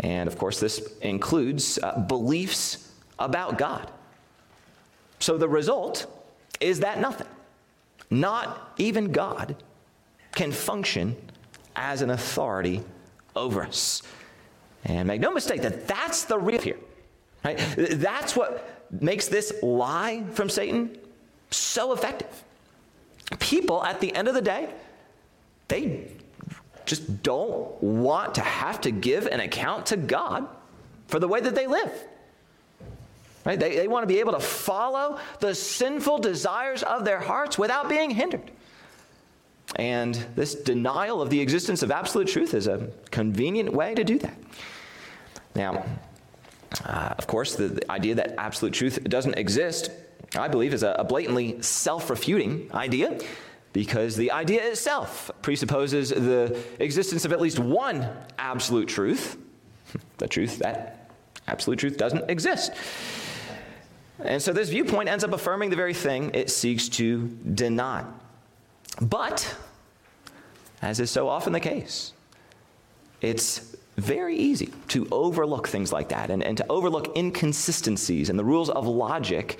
And 0.00 0.28
of 0.28 0.38
course, 0.38 0.60
this 0.60 0.96
includes 1.00 1.78
uh, 1.82 1.98
beliefs 2.00 2.90
about 3.18 3.58
God. 3.58 3.90
So 5.18 5.36
the 5.36 5.48
result 5.48 6.06
is 6.60 6.80
that 6.80 7.00
nothing, 7.00 7.26
not 8.10 8.72
even 8.78 9.12
God, 9.12 9.56
can 10.34 10.52
function 10.52 11.16
as 11.76 12.02
an 12.02 12.10
authority 12.10 12.82
over 13.36 13.62
us. 13.62 14.02
And 14.84 15.06
make 15.06 15.20
no 15.20 15.32
mistake 15.32 15.62
that 15.62 15.86
that's 15.86 16.24
the 16.24 16.38
real 16.38 16.60
here. 16.60 16.78
Right? 17.44 17.58
That's 17.76 18.36
what 18.36 18.88
makes 19.00 19.28
this 19.28 19.52
lie 19.62 20.24
from 20.32 20.48
Satan 20.48 20.96
so 21.50 21.92
effective. 21.92 22.44
People 23.38 23.84
at 23.84 24.00
the 24.00 24.14
end 24.14 24.28
of 24.28 24.34
the 24.34 24.42
day, 24.42 24.68
they 25.68 26.08
just 26.84 27.22
don't 27.22 27.82
want 27.82 28.34
to 28.34 28.40
have 28.40 28.80
to 28.82 28.90
give 28.90 29.26
an 29.26 29.40
account 29.40 29.86
to 29.86 29.96
God 29.96 30.48
for 31.06 31.18
the 31.18 31.28
way 31.28 31.40
that 31.40 31.54
they 31.54 31.66
live. 31.66 31.92
Right? 33.44 33.58
They, 33.58 33.76
they 33.76 33.88
want 33.88 34.04
to 34.04 34.06
be 34.06 34.20
able 34.20 34.32
to 34.32 34.40
follow 34.40 35.18
the 35.40 35.54
sinful 35.54 36.18
desires 36.18 36.82
of 36.82 37.04
their 37.04 37.20
hearts 37.20 37.58
without 37.58 37.88
being 37.88 38.10
hindered. 38.10 38.50
And 39.76 40.14
this 40.36 40.54
denial 40.54 41.22
of 41.22 41.30
the 41.30 41.40
existence 41.40 41.82
of 41.82 41.90
absolute 41.90 42.28
truth 42.28 42.54
is 42.54 42.66
a 42.66 42.88
convenient 43.10 43.72
way 43.72 43.94
to 43.94 44.04
do 44.04 44.18
that. 44.18 44.36
Now, 45.54 45.84
uh, 46.84 47.14
of 47.18 47.26
course, 47.26 47.54
the, 47.56 47.68
the, 47.68 47.90
idea 47.90 48.14
that 48.14 48.34
absolute 48.38 48.72
truth 48.72 49.02
doesn't 49.04 49.36
exist, 49.36 49.90
I 50.36 50.48
believe, 50.48 50.72
is 50.72 50.82
a, 50.82 51.04
blatantly 51.06 51.60
self 51.62 52.08
refuting 52.08 52.70
idea 52.72 53.18
because 53.72 54.16
the 54.16 54.30
idea 54.30 54.62
itself 54.64 55.30
presupposes 55.42 56.10
the 56.10 56.58
existence 56.78 57.24
of 57.24 57.32
at 57.32 57.40
least 57.40 57.58
one 57.58 58.08
absolute 58.38 58.88
truth, 58.88 59.36
the 60.18 60.28
truth 60.28 60.58
that 60.58 61.10
absolute 61.48 61.78
truth 61.78 61.96
doesn't 61.96 62.30
exist. 62.30 62.72
And 64.20 64.40
so 64.40 64.52
this 64.52 64.68
viewpoint 64.68 65.08
ends 65.08 65.24
up 65.24 65.32
affirming 65.32 65.70
the 65.70 65.76
very 65.76 65.94
thing 65.94 66.30
it 66.34 66.50
seeks 66.50 66.88
to 66.90 67.26
deny. 67.54 68.04
But, 69.00 69.56
as 70.80 71.00
is 71.00 71.10
so 71.10 71.28
often 71.28 71.52
the 71.52 71.60
case, 71.60 72.12
it's 73.20 73.76
very 73.96 74.36
easy 74.36 74.72
to 74.88 75.06
overlook 75.10 75.68
things 75.68 75.92
like 75.92 76.08
that 76.10 76.30
and, 76.30 76.42
and 76.42 76.56
to 76.56 76.66
overlook 76.68 77.16
inconsistencies 77.16 78.30
and 78.30 78.38
the 78.38 78.44
rules 78.44 78.70
of 78.70 78.86
logic 78.86 79.58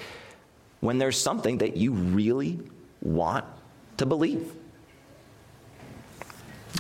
when 0.82 0.98
there's 0.98 1.16
something 1.16 1.58
that 1.58 1.76
you 1.76 1.92
really 1.92 2.58
want 3.00 3.44
to 3.96 4.04
believe. 4.04 4.52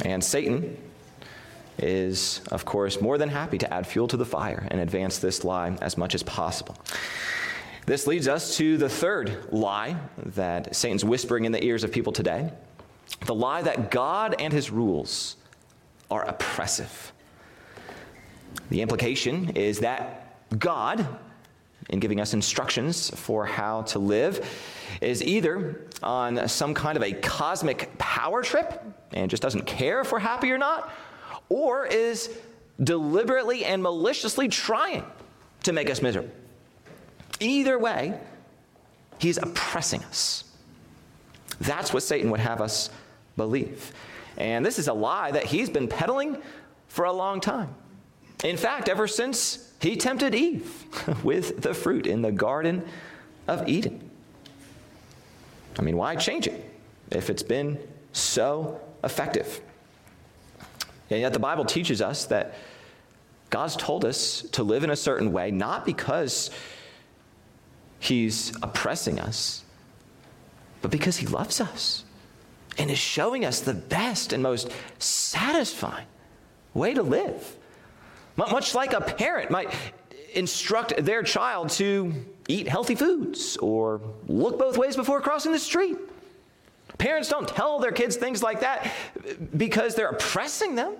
And 0.04 0.22
Satan 0.22 0.76
is, 1.78 2.40
of 2.50 2.64
course, 2.64 3.00
more 3.00 3.16
than 3.16 3.28
happy 3.28 3.58
to 3.58 3.72
add 3.72 3.86
fuel 3.86 4.08
to 4.08 4.16
the 4.16 4.24
fire 4.24 4.66
and 4.72 4.80
advance 4.80 5.18
this 5.18 5.44
lie 5.44 5.78
as 5.80 5.96
much 5.96 6.16
as 6.16 6.22
possible. 6.24 6.76
This 7.86 8.08
leads 8.08 8.26
us 8.26 8.56
to 8.56 8.76
the 8.76 8.88
third 8.88 9.52
lie 9.52 9.96
that 10.26 10.74
Satan's 10.74 11.04
whispering 11.04 11.44
in 11.44 11.52
the 11.52 11.64
ears 11.64 11.84
of 11.84 11.92
people 11.92 12.12
today 12.12 12.50
the 13.26 13.34
lie 13.34 13.62
that 13.62 13.90
God 13.90 14.34
and 14.40 14.52
his 14.52 14.70
rules 14.70 15.36
are 16.10 16.24
oppressive. 16.24 17.12
The 18.70 18.82
implication 18.82 19.50
is 19.50 19.78
that 19.80 20.58
God, 20.58 21.06
in 21.90 22.00
giving 22.00 22.20
us 22.20 22.34
instructions 22.34 23.10
for 23.10 23.44
how 23.44 23.82
to 23.82 23.98
live, 23.98 24.48
is 25.00 25.22
either 25.22 25.88
on 26.02 26.48
some 26.48 26.74
kind 26.74 26.96
of 26.96 27.02
a 27.02 27.12
cosmic 27.12 27.96
power 27.98 28.42
trip 28.42 28.82
and 29.12 29.30
just 29.30 29.42
doesn't 29.42 29.66
care 29.66 30.00
if 30.00 30.12
we're 30.12 30.18
happy 30.18 30.50
or 30.50 30.58
not, 30.58 30.92
or 31.48 31.86
is 31.86 32.38
deliberately 32.82 33.64
and 33.64 33.82
maliciously 33.82 34.48
trying 34.48 35.04
to 35.64 35.72
make 35.72 35.90
us 35.90 36.02
miserable. 36.02 36.30
Either 37.40 37.78
way, 37.78 38.18
he's 39.18 39.38
oppressing 39.38 40.02
us. 40.04 40.44
That's 41.60 41.92
what 41.92 42.02
Satan 42.02 42.30
would 42.30 42.40
have 42.40 42.60
us 42.60 42.90
believe. 43.36 43.92
And 44.36 44.64
this 44.64 44.78
is 44.78 44.88
a 44.88 44.92
lie 44.92 45.30
that 45.30 45.44
he's 45.44 45.68
been 45.68 45.88
peddling 45.88 46.38
for 46.88 47.04
a 47.04 47.12
long 47.12 47.40
time. 47.40 47.74
In 48.44 48.56
fact, 48.56 48.88
ever 48.88 49.06
since 49.06 49.71
he 49.82 49.96
tempted 49.96 50.34
Eve 50.34 50.86
with 51.24 51.60
the 51.62 51.74
fruit 51.74 52.06
in 52.06 52.22
the 52.22 52.32
Garden 52.32 52.84
of 53.48 53.68
Eden. 53.68 54.10
I 55.78 55.82
mean, 55.82 55.96
why 55.96 56.16
change 56.16 56.46
it 56.46 56.70
if 57.10 57.30
it's 57.30 57.42
been 57.42 57.78
so 58.12 58.80
effective? 59.02 59.60
And 61.10 61.20
yet, 61.20 61.32
the 61.32 61.38
Bible 61.38 61.64
teaches 61.64 62.00
us 62.00 62.26
that 62.26 62.54
God's 63.50 63.76
told 63.76 64.04
us 64.04 64.42
to 64.52 64.62
live 64.62 64.82
in 64.84 64.90
a 64.90 64.96
certain 64.96 65.32
way, 65.32 65.50
not 65.50 65.84
because 65.84 66.50
He's 67.98 68.56
oppressing 68.62 69.20
us, 69.20 69.64
but 70.80 70.90
because 70.90 71.18
He 71.18 71.26
loves 71.26 71.60
us 71.60 72.04
and 72.78 72.90
is 72.90 72.98
showing 72.98 73.44
us 73.44 73.60
the 73.60 73.74
best 73.74 74.32
and 74.32 74.42
most 74.42 74.70
satisfying 74.98 76.06
way 76.72 76.94
to 76.94 77.02
live. 77.02 77.56
Much 78.36 78.74
like 78.74 78.92
a 78.92 79.00
parent 79.00 79.50
might 79.50 79.72
instruct 80.34 81.04
their 81.04 81.22
child 81.22 81.68
to 81.70 82.14
eat 82.48 82.66
healthy 82.66 82.94
foods 82.94 83.56
or 83.58 84.00
look 84.26 84.58
both 84.58 84.78
ways 84.78 84.96
before 84.96 85.20
crossing 85.20 85.52
the 85.52 85.58
street. 85.58 85.96
Parents 86.98 87.28
don't 87.28 87.48
tell 87.48 87.78
their 87.78 87.92
kids 87.92 88.16
things 88.16 88.42
like 88.42 88.60
that 88.60 88.86
uh, 88.86 89.32
because 89.56 89.94
they're 89.94 90.08
oppressing 90.08 90.74
them, 90.74 90.94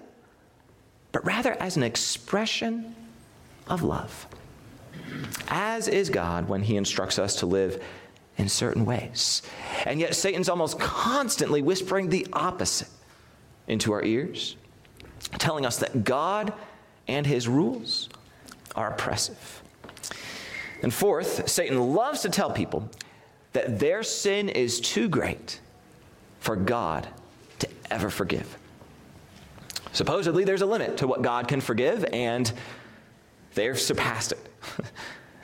but 1.12 1.24
rather 1.24 1.52
as 1.54 1.76
an 1.76 1.82
expression 1.82 2.94
of 3.68 3.82
love. 3.82 4.26
As 5.48 5.88
is 5.88 6.10
God 6.10 6.48
when 6.48 6.62
He 6.62 6.76
instructs 6.76 7.18
us 7.18 7.36
to 7.36 7.46
live 7.46 7.82
in 8.38 8.48
certain 8.48 8.84
ways. 8.84 9.42
And 9.84 10.00
yet, 10.00 10.14
Satan's 10.14 10.48
almost 10.48 10.78
constantly 10.78 11.62
whispering 11.62 12.08
the 12.08 12.26
opposite 12.32 12.88
into 13.68 13.92
our 13.92 14.02
ears, 14.02 14.56
telling 15.38 15.66
us 15.66 15.78
that 15.78 16.04
God 16.04 16.52
and 17.08 17.26
His 17.26 17.48
rules 17.48 18.08
are 18.74 18.92
oppressive. 18.92 19.62
And 20.82 20.92
fourth, 20.92 21.48
Satan 21.48 21.94
loves 21.94 22.22
to 22.22 22.28
tell 22.28 22.50
people 22.50 22.88
that 23.52 23.78
their 23.78 24.02
sin 24.02 24.48
is 24.48 24.80
too 24.80 25.08
great 25.08 25.60
for 26.40 26.56
God 26.56 27.06
to 27.60 27.68
ever 27.90 28.10
forgive. 28.10 28.58
Supposedly, 29.92 30.44
there's 30.44 30.62
a 30.62 30.66
limit 30.66 30.96
to 30.98 31.06
what 31.06 31.22
God 31.22 31.46
can 31.46 31.60
forgive, 31.60 32.04
and 32.12 32.50
they've 33.54 33.78
surpassed 33.78 34.32
it. 34.32 34.48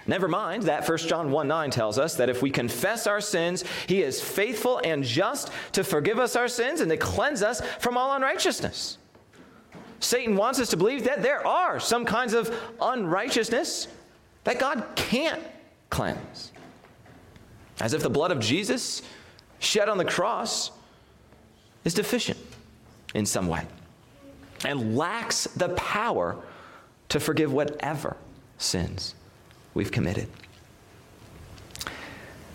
Never 0.07 0.27
mind 0.27 0.63
that 0.65 0.89
1 0.89 0.99
John 0.99 1.31
1 1.31 1.47
9 1.47 1.71
tells 1.71 1.99
us 1.99 2.17
that 2.17 2.31
if 2.31 2.41
we 2.41 2.51
confess 2.51 3.07
our 3.07 3.21
sins, 3.21 3.63
he 3.87 4.03
is 4.03 4.23
faithful 4.23 4.81
and 4.83 5.05
just 5.05 5.53
to 5.73 5.85
forgive 5.85 6.19
us 6.19 6.35
our 6.35 6.49
sins 6.49 6.81
and 6.81 6.91
to 6.91 6.97
cleanse 6.97 7.43
us 7.43 7.61
from 7.79 7.99
all 7.99 8.17
unrighteousness. 8.17 8.97
Satan 10.01 10.37
wants 10.37 10.61
us 10.61 10.71
to 10.71 10.77
believe 10.77 11.05
that 11.05 11.23
there 11.23 11.45
are 11.47 11.81
some 11.81 12.05
kinds 12.05 12.33
of 12.33 12.55
unrighteousness 12.81 13.89
that 14.45 14.59
God 14.59 14.85
can't 14.95 15.43
cleanse. 15.91 16.53
As 17.81 17.95
if 17.95 18.03
the 18.03 18.11
blood 18.11 18.31
of 18.31 18.41
Jesus 18.41 19.03
shed 19.59 19.89
on 19.89 19.99
the 19.99 20.05
cross 20.05 20.71
is 21.85 21.95
deficient 21.95 22.39
in 23.15 23.27
some 23.27 23.49
way 23.49 23.65
and 24.65 24.97
lacks 24.97 25.45
the 25.45 25.69
power 25.71 26.37
to 27.09 27.21
forgive 27.21 27.53
whatever 27.53 28.17
sins 28.59 29.15
we've 29.75 29.93
committed. 29.93 30.29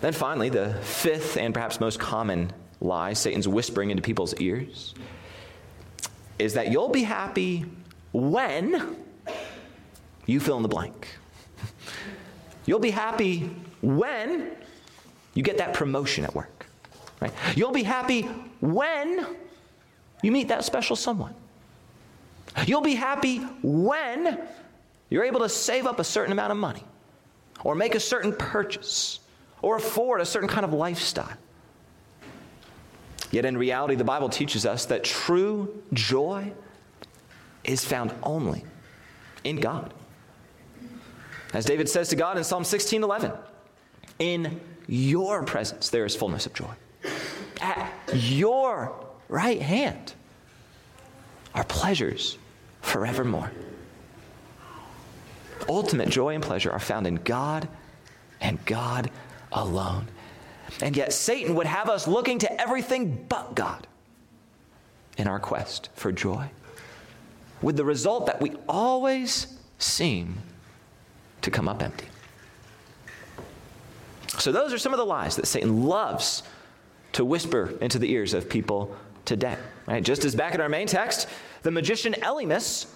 Then 0.00 0.12
finally, 0.12 0.50
the 0.50 0.74
fifth 0.82 1.36
and 1.36 1.54
perhaps 1.54 1.80
most 1.80 1.98
common 1.98 2.52
lie 2.80 3.14
Satan's 3.14 3.48
whispering 3.48 3.90
into 3.90 4.02
people's 4.02 4.34
ears 4.34 4.94
is 6.38 6.54
that 6.54 6.70
you'll 6.70 6.88
be 6.88 7.02
happy 7.02 7.64
when 8.12 8.96
you 10.26 10.40
fill 10.40 10.56
in 10.56 10.62
the 10.62 10.68
blank. 10.68 11.08
You'll 12.66 12.78
be 12.78 12.90
happy 12.90 13.50
when 13.82 14.52
you 15.34 15.42
get 15.42 15.58
that 15.58 15.74
promotion 15.74 16.24
at 16.24 16.34
work. 16.34 16.66
Right? 17.20 17.32
You'll 17.54 17.72
be 17.72 17.82
happy 17.82 18.22
when 18.60 19.26
you 20.22 20.32
meet 20.32 20.48
that 20.48 20.64
special 20.64 20.96
someone. 20.96 21.34
You'll 22.66 22.80
be 22.80 22.94
happy 22.94 23.38
when 23.62 24.40
you're 25.10 25.24
able 25.24 25.40
to 25.40 25.48
save 25.48 25.86
up 25.86 25.98
a 25.98 26.04
certain 26.04 26.32
amount 26.32 26.52
of 26.52 26.58
money 26.58 26.84
or 27.62 27.74
make 27.74 27.94
a 27.94 28.00
certain 28.00 28.32
purchase 28.32 29.20
or 29.62 29.76
afford 29.76 30.20
a 30.20 30.26
certain 30.26 30.48
kind 30.48 30.64
of 30.64 30.72
lifestyle. 30.72 31.36
Yet 33.34 33.44
in 33.44 33.58
reality, 33.58 33.96
the 33.96 34.04
Bible 34.04 34.28
teaches 34.28 34.64
us 34.64 34.86
that 34.86 35.02
true 35.02 35.82
joy 35.92 36.52
is 37.64 37.84
found 37.84 38.14
only 38.22 38.64
in 39.42 39.56
God. 39.56 39.92
As 41.52 41.64
David 41.64 41.88
says 41.88 42.08
to 42.10 42.16
God 42.16 42.38
in 42.38 42.44
Psalm 42.44 42.62
16:11, 42.62 43.36
in 44.20 44.60
your 44.86 45.42
presence 45.42 45.88
there 45.88 46.04
is 46.04 46.14
fullness 46.14 46.46
of 46.46 46.54
joy. 46.54 46.72
At 47.60 47.92
your 48.12 48.94
right 49.28 49.60
hand 49.60 50.14
are 51.56 51.64
pleasures 51.64 52.38
forevermore. 52.82 53.50
Ultimate 55.68 56.08
joy 56.08 56.36
and 56.36 56.44
pleasure 56.44 56.70
are 56.70 56.78
found 56.78 57.08
in 57.08 57.16
God 57.16 57.68
and 58.40 58.64
God 58.64 59.10
alone. 59.50 60.06
And 60.80 60.96
yet, 60.96 61.12
Satan 61.12 61.54
would 61.54 61.66
have 61.66 61.88
us 61.88 62.08
looking 62.08 62.38
to 62.40 62.60
everything 62.60 63.26
but 63.28 63.54
God 63.54 63.86
in 65.16 65.28
our 65.28 65.38
quest 65.38 65.90
for 65.94 66.10
joy, 66.10 66.48
with 67.62 67.76
the 67.76 67.84
result 67.84 68.26
that 68.26 68.40
we 68.40 68.52
always 68.68 69.58
seem 69.78 70.38
to 71.42 71.50
come 71.50 71.68
up 71.68 71.82
empty. 71.82 72.06
So, 74.38 74.50
those 74.50 74.72
are 74.72 74.78
some 74.78 74.92
of 74.92 74.98
the 74.98 75.06
lies 75.06 75.36
that 75.36 75.46
Satan 75.46 75.84
loves 75.84 76.42
to 77.12 77.24
whisper 77.24 77.74
into 77.80 77.98
the 77.98 78.10
ears 78.10 78.34
of 78.34 78.48
people 78.48 78.96
today. 79.24 79.56
Right? 79.86 80.02
Just 80.02 80.24
as 80.24 80.34
back 80.34 80.54
in 80.54 80.60
our 80.60 80.68
main 80.68 80.86
text, 80.86 81.28
the 81.62 81.70
magician 81.70 82.14
Elymas 82.14 82.86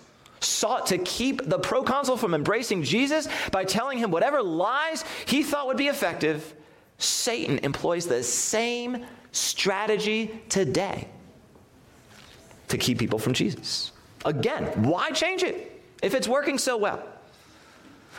sought 0.41 0.87
to 0.87 0.99
keep 0.99 1.45
the 1.45 1.59
proconsul 1.59 2.17
from 2.17 2.35
embracing 2.35 2.83
Jesus 2.83 3.29
by 3.51 3.65
telling 3.65 3.99
him 3.99 4.11
whatever 4.11 4.43
lies 4.43 5.05
he 5.27 5.43
thought 5.43 5.67
would 5.67 5.77
be 5.77 5.89
effective. 5.89 6.55
Satan 6.99 7.59
employs 7.59 8.07
the 8.07 8.23
same 8.23 9.05
strategy 9.33 10.41
today 10.49 11.09
to 12.69 12.77
keep 12.77 12.99
people 12.99 13.19
from 13.19 13.33
Jesus. 13.33 13.93
Again, 14.25 14.65
why 14.83 15.11
change 15.11 15.43
it 15.43 15.81
if 16.03 16.15
it's 16.15 16.29
working 16.29 16.59
so 16.59 16.77
well? 16.77 17.03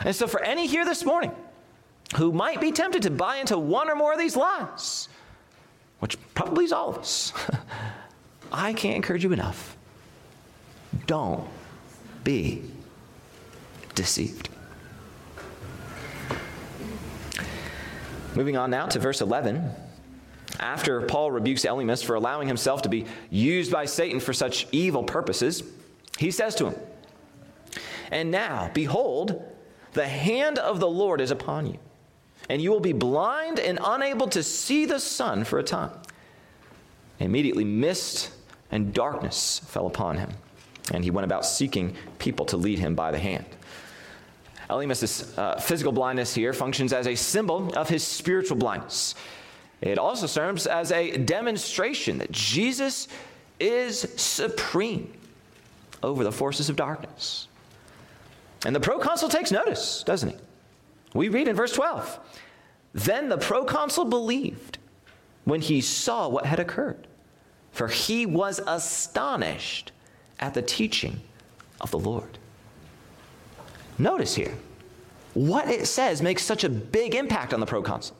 And 0.00 0.16
so, 0.16 0.26
for 0.26 0.42
any 0.42 0.66
here 0.66 0.84
this 0.84 1.04
morning 1.04 1.32
who 2.16 2.32
might 2.32 2.60
be 2.60 2.72
tempted 2.72 3.02
to 3.02 3.10
buy 3.10 3.36
into 3.36 3.58
one 3.58 3.88
or 3.88 3.94
more 3.94 4.12
of 4.12 4.18
these 4.18 4.34
lies, 4.34 5.08
which 6.00 6.16
probably 6.34 6.64
is 6.64 6.72
all 6.72 6.88
of 6.88 6.98
us, 6.98 7.32
I 8.52 8.72
can't 8.72 8.96
encourage 8.96 9.22
you 9.22 9.32
enough. 9.32 9.76
Don't 11.06 11.46
be 12.24 12.62
deceived. 13.94 14.49
Moving 18.40 18.56
on 18.56 18.70
now 18.70 18.86
to 18.86 18.98
verse 18.98 19.20
11. 19.20 19.70
After 20.60 21.02
Paul 21.02 21.30
rebukes 21.30 21.66
Elymas 21.66 22.02
for 22.02 22.14
allowing 22.14 22.48
himself 22.48 22.80
to 22.80 22.88
be 22.88 23.04
used 23.28 23.70
by 23.70 23.84
Satan 23.84 24.18
for 24.18 24.32
such 24.32 24.66
evil 24.72 25.02
purposes, 25.02 25.62
he 26.16 26.30
says 26.30 26.54
to 26.54 26.70
him, 26.70 26.74
And 28.10 28.30
now, 28.30 28.70
behold, 28.72 29.44
the 29.92 30.08
hand 30.08 30.58
of 30.58 30.80
the 30.80 30.88
Lord 30.88 31.20
is 31.20 31.30
upon 31.30 31.66
you, 31.66 31.76
and 32.48 32.62
you 32.62 32.70
will 32.70 32.80
be 32.80 32.94
blind 32.94 33.60
and 33.60 33.78
unable 33.84 34.28
to 34.28 34.42
see 34.42 34.86
the 34.86 35.00
sun 35.00 35.44
for 35.44 35.58
a 35.58 35.62
time. 35.62 35.90
Immediately, 37.18 37.64
mist 37.64 38.30
and 38.70 38.94
darkness 38.94 39.60
fell 39.66 39.86
upon 39.86 40.16
him 40.16 40.30
and 40.92 41.04
he 41.04 41.10
went 41.10 41.24
about 41.24 41.46
seeking 41.46 41.94
people 42.18 42.44
to 42.46 42.56
lead 42.56 42.78
him 42.78 42.94
by 42.94 43.10
the 43.10 43.18
hand. 43.18 43.44
Elymas' 44.70 45.36
uh, 45.38 45.58
physical 45.58 45.92
blindness 45.92 46.34
here 46.34 46.52
functions 46.52 46.92
as 46.92 47.06
a 47.06 47.14
symbol 47.14 47.72
of 47.76 47.88
his 47.88 48.02
spiritual 48.02 48.56
blindness. 48.56 49.14
It 49.80 49.98
also 49.98 50.26
serves 50.26 50.66
as 50.66 50.92
a 50.92 51.16
demonstration 51.16 52.18
that 52.18 52.30
Jesus 52.30 53.08
is 53.58 54.00
supreme 54.16 55.12
over 56.02 56.24
the 56.24 56.32
forces 56.32 56.68
of 56.68 56.76
darkness. 56.76 57.48
And 58.64 58.74
the 58.74 58.80
proconsul 58.80 59.28
takes 59.28 59.50
notice, 59.50 60.02
doesn't 60.04 60.30
he? 60.30 60.36
We 61.14 61.28
read 61.28 61.48
in 61.48 61.56
verse 61.56 61.72
12 61.72 62.18
Then 62.92 63.28
the 63.28 63.38
proconsul 63.38 64.04
believed 64.04 64.78
when 65.44 65.60
he 65.60 65.80
saw 65.80 66.28
what 66.28 66.46
had 66.46 66.60
occurred, 66.60 67.06
for 67.72 67.88
he 67.88 68.26
was 68.26 68.60
astonished 68.66 69.92
at 70.38 70.54
the 70.54 70.62
teaching 70.62 71.20
of 71.80 71.90
the 71.90 71.98
Lord. 71.98 72.38
Notice 74.00 74.34
here, 74.34 74.54
what 75.34 75.68
it 75.68 75.86
says 75.86 76.22
makes 76.22 76.42
such 76.42 76.64
a 76.64 76.70
big 76.70 77.14
impact 77.14 77.52
on 77.52 77.60
the 77.60 77.66
proconsul. 77.66 78.16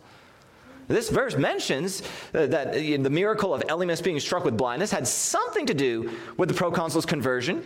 This 0.88 1.08
verse 1.08 1.36
mentions 1.36 2.02
uh, 2.34 2.46
that 2.46 2.68
uh, 2.68 2.72
the 2.72 3.10
miracle 3.10 3.54
of 3.54 3.62
Elymas 3.62 4.02
being 4.02 4.20
struck 4.20 4.44
with 4.44 4.58
blindness 4.58 4.90
had 4.90 5.06
something 5.06 5.64
to 5.66 5.74
do 5.74 6.10
with 6.36 6.48
the 6.48 6.54
proconsul's 6.54 7.06
conversion, 7.06 7.64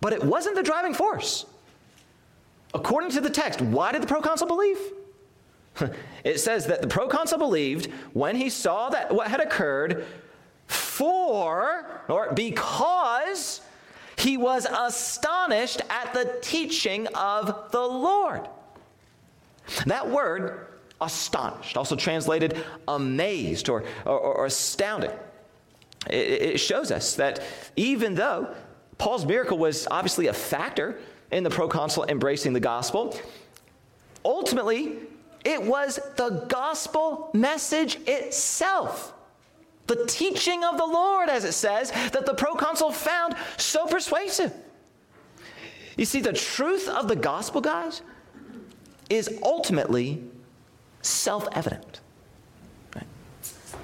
but 0.00 0.12
it 0.12 0.24
wasn't 0.24 0.56
the 0.56 0.62
driving 0.62 0.94
force. 0.94 1.44
According 2.72 3.10
to 3.10 3.20
the 3.20 3.30
text, 3.30 3.60
why 3.60 3.92
did 3.92 4.02
the 4.02 4.06
proconsul 4.06 4.46
believe? 4.46 4.78
It 6.24 6.40
says 6.40 6.66
that 6.66 6.82
the 6.82 6.88
proconsul 6.88 7.38
believed 7.38 7.86
when 8.12 8.36
he 8.36 8.50
saw 8.50 8.90
that 8.90 9.14
what 9.14 9.28
had 9.28 9.40
occurred 9.40 10.04
for, 10.66 12.02
or 12.08 12.32
because, 12.34 13.62
he 14.18 14.36
was 14.36 14.66
astonished 14.66 15.80
at 15.88 16.12
the 16.12 16.38
teaching 16.42 17.06
of 17.08 17.70
the 17.70 17.80
Lord. 17.80 18.48
That 19.86 20.08
word, 20.10 20.66
astonished, 21.00 21.76
also 21.76 21.94
translated 21.94 22.64
amazed 22.88 23.68
or, 23.68 23.84
or, 24.04 24.18
or 24.18 24.46
astounded, 24.46 25.12
it, 26.08 26.14
it 26.14 26.58
shows 26.58 26.90
us 26.90 27.14
that 27.14 27.42
even 27.76 28.14
though 28.14 28.54
Paul's 28.98 29.24
miracle 29.24 29.58
was 29.58 29.86
obviously 29.90 30.26
a 30.26 30.32
factor 30.32 30.98
in 31.30 31.44
the 31.44 31.50
proconsul 31.50 32.04
embracing 32.08 32.52
the 32.52 32.60
gospel, 32.60 33.16
ultimately, 34.24 34.98
it 35.44 35.62
was 35.62 36.00
the 36.16 36.44
gospel 36.48 37.30
message 37.34 37.98
itself 38.06 39.12
the 39.88 40.06
teaching 40.06 40.62
of 40.62 40.76
the 40.76 40.86
Lord, 40.86 41.28
as 41.28 41.44
it 41.44 41.52
says, 41.52 41.90
that 41.90 42.26
the 42.26 42.34
proconsul 42.34 42.92
found 42.92 43.34
so 43.56 43.86
persuasive. 43.86 44.52
You 45.96 46.04
see, 46.04 46.20
the 46.20 46.32
truth 46.32 46.88
of 46.88 47.08
the 47.08 47.16
gospel, 47.16 47.60
guys, 47.60 48.02
is 49.10 49.38
ultimately 49.42 50.22
self 51.02 51.48
evident. 51.52 52.00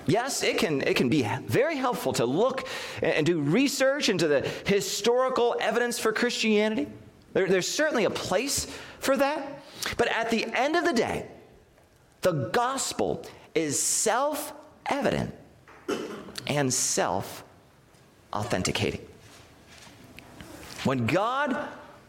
Yes, 0.07 0.43
it 0.43 0.59
can, 0.59 0.83
it 0.83 0.97
can 0.97 1.09
be 1.09 1.27
very 1.47 1.77
helpful 1.77 2.13
to 2.15 2.27
look 2.27 2.69
and 3.01 3.25
do 3.25 3.41
research 3.41 4.11
into 4.11 4.29
the 4.29 4.43
historical 4.67 5.57
evidence 5.61 5.99
for 5.99 6.13
Christianity. 6.13 6.89
There, 7.33 7.49
there's 7.49 7.67
certainly 7.67 8.05
a 8.05 8.11
place 8.11 8.67
for 8.99 9.17
that. 9.17 9.63
But 9.97 10.09
at 10.09 10.31
the 10.31 10.45
end 10.55 10.77
of 10.77 10.85
the 10.85 10.93
day, 10.93 11.27
the 12.21 12.51
gospel 12.53 13.25
is 13.55 13.81
self 13.81 14.53
evident 14.87 15.35
and 16.47 16.73
self 16.73 17.45
authenticating. 18.33 19.01
When 20.85 21.07
God 21.07 21.69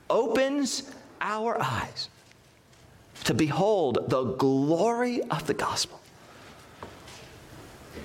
opens 0.10 0.92
our 1.22 1.62
eyes 1.62 2.10
to 3.24 3.34
behold 3.34 4.10
the 4.10 4.24
glory 4.34 5.22
of 5.24 5.48
the 5.48 5.54
gospel 5.54 6.00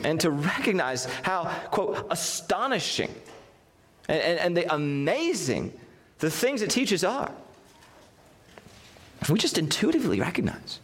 and 0.05 0.19
to 0.21 0.31
recognize 0.31 1.05
how, 1.05 1.45
quote, 1.71 2.07
astonishing 2.11 3.13
and, 4.09 4.21
and, 4.21 4.39
and 4.41 4.57
the 4.57 4.73
amazing 4.73 5.73
the 6.21 6.31
things 6.31 6.63
it 6.63 6.71
teaches 6.71 7.03
are, 7.03 7.33
we 9.29 9.39
just 9.39 9.59
intuitively 9.59 10.21
recognize 10.21 10.81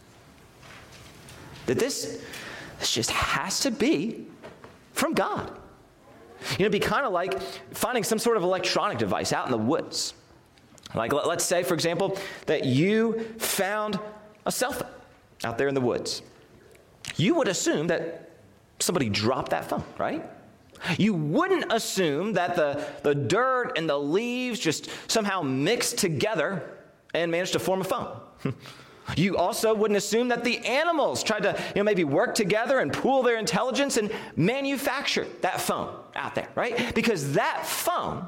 that 1.65 1.79
this, 1.79 2.21
this 2.79 2.91
just 2.91 3.11
has 3.11 3.59
to 3.61 3.71
be 3.71 4.25
from 4.97 5.13
God. 5.13 5.49
You 6.51 6.59
know, 6.59 6.65
it'd 6.65 6.71
be 6.71 6.79
kind 6.79 7.05
of 7.05 7.11
like 7.11 7.39
finding 7.71 8.03
some 8.03 8.19
sort 8.19 8.37
of 8.37 8.43
electronic 8.43 8.97
device 8.97 9.33
out 9.33 9.45
in 9.45 9.51
the 9.51 9.57
woods. 9.57 10.13
Like, 10.95 11.11
let's 11.13 11.43
say, 11.43 11.63
for 11.63 11.73
example, 11.73 12.17
that 12.45 12.65
you 12.65 13.19
found 13.37 13.99
a 14.45 14.51
cell 14.51 14.71
phone 14.71 14.89
out 15.43 15.57
there 15.57 15.67
in 15.67 15.75
the 15.75 15.81
woods. 15.81 16.21
You 17.17 17.35
would 17.35 17.47
assume 17.47 17.87
that 17.87 18.31
somebody 18.79 19.09
dropped 19.09 19.51
that 19.51 19.65
phone, 19.65 19.83
right? 19.97 20.23
You 20.97 21.13
wouldn't 21.13 21.71
assume 21.71 22.33
that 22.33 22.55
the, 22.55 22.85
the 23.03 23.15
dirt 23.15 23.77
and 23.77 23.89
the 23.89 23.97
leaves 23.97 24.59
just 24.59 24.89
somehow 25.09 25.41
mixed 25.41 25.97
together 25.97 26.69
and 27.13 27.31
managed 27.31 27.53
to 27.53 27.59
form 27.59 27.81
a 27.81 27.83
phone. 27.83 28.19
You 29.15 29.37
also 29.37 29.73
wouldn't 29.73 29.97
assume 29.97 30.27
that 30.29 30.43
the 30.43 30.57
animals 30.65 31.23
tried 31.23 31.43
to, 31.43 31.57
you 31.69 31.79
know, 31.79 31.83
maybe 31.83 32.03
work 32.03 32.35
together 32.35 32.79
and 32.79 32.91
pool 32.91 33.23
their 33.23 33.37
intelligence 33.37 33.97
and 33.97 34.11
manufacture 34.35 35.27
that 35.41 35.61
phone 35.61 35.95
out 36.15 36.35
there, 36.35 36.49
right? 36.55 36.93
Because 36.93 37.33
that 37.33 37.65
phone, 37.65 38.27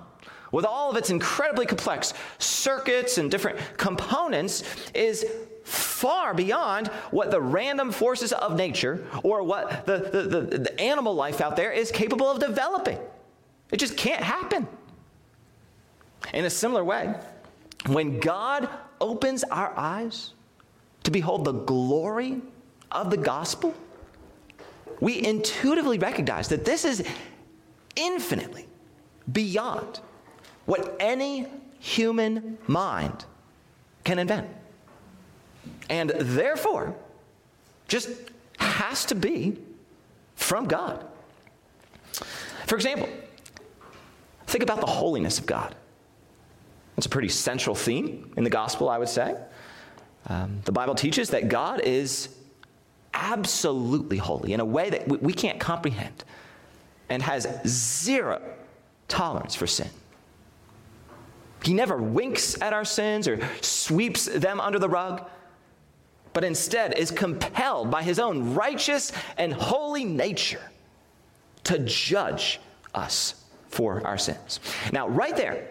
with 0.51 0.65
all 0.65 0.89
of 0.89 0.95
its 0.95 1.09
incredibly 1.09 1.65
complex 1.65 2.13
circuits 2.37 3.17
and 3.17 3.29
different 3.29 3.59
components, 3.77 4.63
is 4.93 5.25
far 5.63 6.33
beyond 6.33 6.87
what 7.11 7.29
the 7.29 7.41
random 7.41 7.91
forces 7.91 8.31
of 8.31 8.55
nature 8.55 9.05
or 9.23 9.43
what 9.43 9.85
the, 9.85 9.97
the, 9.97 10.21
the, 10.21 10.57
the 10.59 10.79
animal 10.79 11.13
life 11.13 11.41
out 11.41 11.55
there 11.55 11.71
is 11.71 11.91
capable 11.91 12.29
of 12.31 12.39
developing. 12.39 12.97
It 13.71 13.77
just 13.77 13.97
can't 13.97 14.23
happen. 14.23 14.67
In 16.33 16.45
a 16.45 16.49
similar 16.49 16.83
way, 16.83 17.13
when 17.87 18.19
God 18.19 18.67
opens 18.99 19.43
our 19.43 19.73
eyes, 19.77 20.33
to 21.03 21.11
behold 21.11 21.45
the 21.45 21.51
glory 21.53 22.41
of 22.91 23.09
the 23.09 23.17
gospel, 23.17 23.73
we 24.99 25.23
intuitively 25.25 25.97
recognize 25.97 26.49
that 26.49 26.65
this 26.65 26.83
is 26.85 27.03
infinitely 27.95 28.67
beyond 29.31 29.99
what 30.65 30.95
any 30.99 31.47
human 31.79 32.57
mind 32.67 33.25
can 34.03 34.19
invent. 34.19 34.47
And 35.89 36.09
therefore, 36.11 36.95
just 37.87 38.09
has 38.57 39.05
to 39.05 39.15
be 39.15 39.57
from 40.35 40.65
God. 40.65 41.05
For 42.65 42.75
example, 42.75 43.09
think 44.47 44.63
about 44.63 44.79
the 44.79 44.87
holiness 44.87 45.39
of 45.39 45.45
God. 45.45 45.75
It's 46.97 47.05
a 47.05 47.09
pretty 47.09 47.29
central 47.29 47.75
theme 47.75 48.33
in 48.35 48.43
the 48.43 48.49
gospel, 48.49 48.89
I 48.89 48.97
would 48.97 49.09
say. 49.09 49.35
Um, 50.27 50.59
the 50.65 50.71
Bible 50.71 50.95
teaches 50.95 51.29
that 51.29 51.49
God 51.49 51.81
is 51.81 52.29
absolutely 53.13 54.17
holy 54.17 54.53
in 54.53 54.59
a 54.59 54.65
way 54.65 54.89
that 54.89 55.07
we, 55.07 55.17
we 55.17 55.33
can't 55.33 55.59
comprehend 55.59 56.23
and 57.09 57.23
has 57.23 57.47
zero 57.65 58.41
tolerance 59.07 59.55
for 59.55 59.67
sin. 59.67 59.89
He 61.63 61.73
never 61.73 61.97
winks 61.97 62.61
at 62.61 62.71
our 62.71 62.85
sins 62.85 63.27
or 63.27 63.39
sweeps 63.61 64.25
them 64.25 64.61
under 64.61 64.79
the 64.79 64.87
rug, 64.87 65.27
but 66.33 66.43
instead 66.43 66.97
is 66.97 67.11
compelled 67.11 67.91
by 67.91 68.03
his 68.03 68.19
own 68.19 68.53
righteous 68.53 69.11
and 69.37 69.53
holy 69.53 70.05
nature 70.05 70.61
to 71.65 71.79
judge 71.79 72.59
us 72.93 73.43
for 73.67 74.05
our 74.05 74.17
sins. 74.17 74.59
Now, 74.93 75.07
right 75.09 75.35
there, 75.35 75.67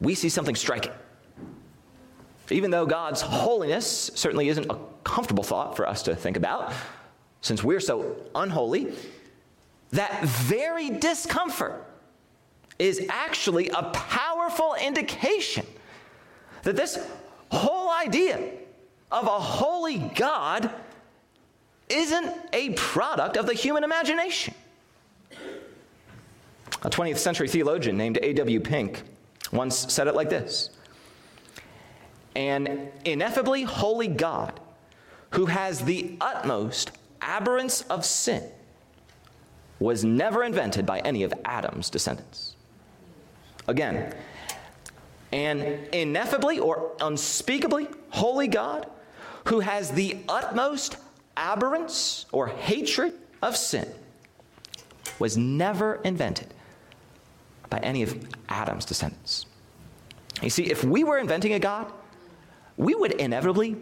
we 0.00 0.14
see 0.14 0.28
something 0.28 0.54
striking. 0.54 0.92
Even 2.50 2.70
though 2.70 2.86
God's 2.86 3.20
holiness 3.20 4.10
certainly 4.14 4.48
isn't 4.48 4.70
a 4.70 4.78
comfortable 5.04 5.44
thought 5.44 5.76
for 5.76 5.86
us 5.86 6.02
to 6.04 6.16
think 6.16 6.36
about, 6.36 6.72
since 7.40 7.62
we're 7.62 7.80
so 7.80 8.16
unholy, 8.34 8.92
that 9.90 10.24
very 10.24 10.90
discomfort 10.90 11.84
is 12.78 13.06
actually 13.08 13.68
a 13.70 13.82
powerful 13.90 14.74
indication 14.74 15.66
that 16.62 16.76
this 16.76 16.98
whole 17.50 17.90
idea 17.90 18.50
of 19.10 19.24
a 19.24 19.40
holy 19.40 19.98
God 20.14 20.70
isn't 21.88 22.34
a 22.52 22.70
product 22.74 23.36
of 23.36 23.46
the 23.46 23.54
human 23.54 23.84
imagination. 23.84 24.54
A 26.82 26.90
20th 26.90 27.18
century 27.18 27.48
theologian 27.48 27.96
named 27.96 28.18
A.W. 28.22 28.60
Pink 28.60 29.02
once 29.52 29.92
said 29.92 30.06
it 30.06 30.14
like 30.14 30.30
this 30.30 30.70
An 32.34 32.90
ineffably 33.04 33.62
holy 33.64 34.08
God 34.08 34.60
who 35.30 35.46
has 35.46 35.80
the 35.80 36.16
utmost 36.20 36.92
abhorrence 37.20 37.82
of 37.82 38.04
sin 38.04 38.42
was 39.80 40.04
never 40.04 40.42
invented 40.42 40.86
by 40.86 41.00
any 41.00 41.22
of 41.22 41.32
Adam's 41.44 41.90
descendants. 41.90 42.56
Again, 43.66 44.14
an 45.32 45.80
ineffably 45.92 46.58
or 46.58 46.92
unspeakably 47.00 47.88
holy 48.10 48.48
God 48.48 48.88
who 49.44 49.60
has 49.60 49.90
the 49.90 50.18
utmost 50.28 50.96
abhorrence 51.36 52.26
or 52.32 52.48
hatred 52.48 53.12
of 53.42 53.56
sin 53.56 53.88
was 55.18 55.36
never 55.36 55.96
invented 56.04 56.54
by 57.70 57.78
any 57.78 58.02
of 58.02 58.26
Adam's 58.48 58.84
descendants. 58.84 59.46
You 60.42 60.50
see, 60.50 60.70
if 60.70 60.84
we 60.84 61.04
were 61.04 61.18
inventing 61.18 61.52
a 61.52 61.58
God, 61.58 61.92
we 62.78 62.94
would 62.94 63.12
inevitably 63.12 63.76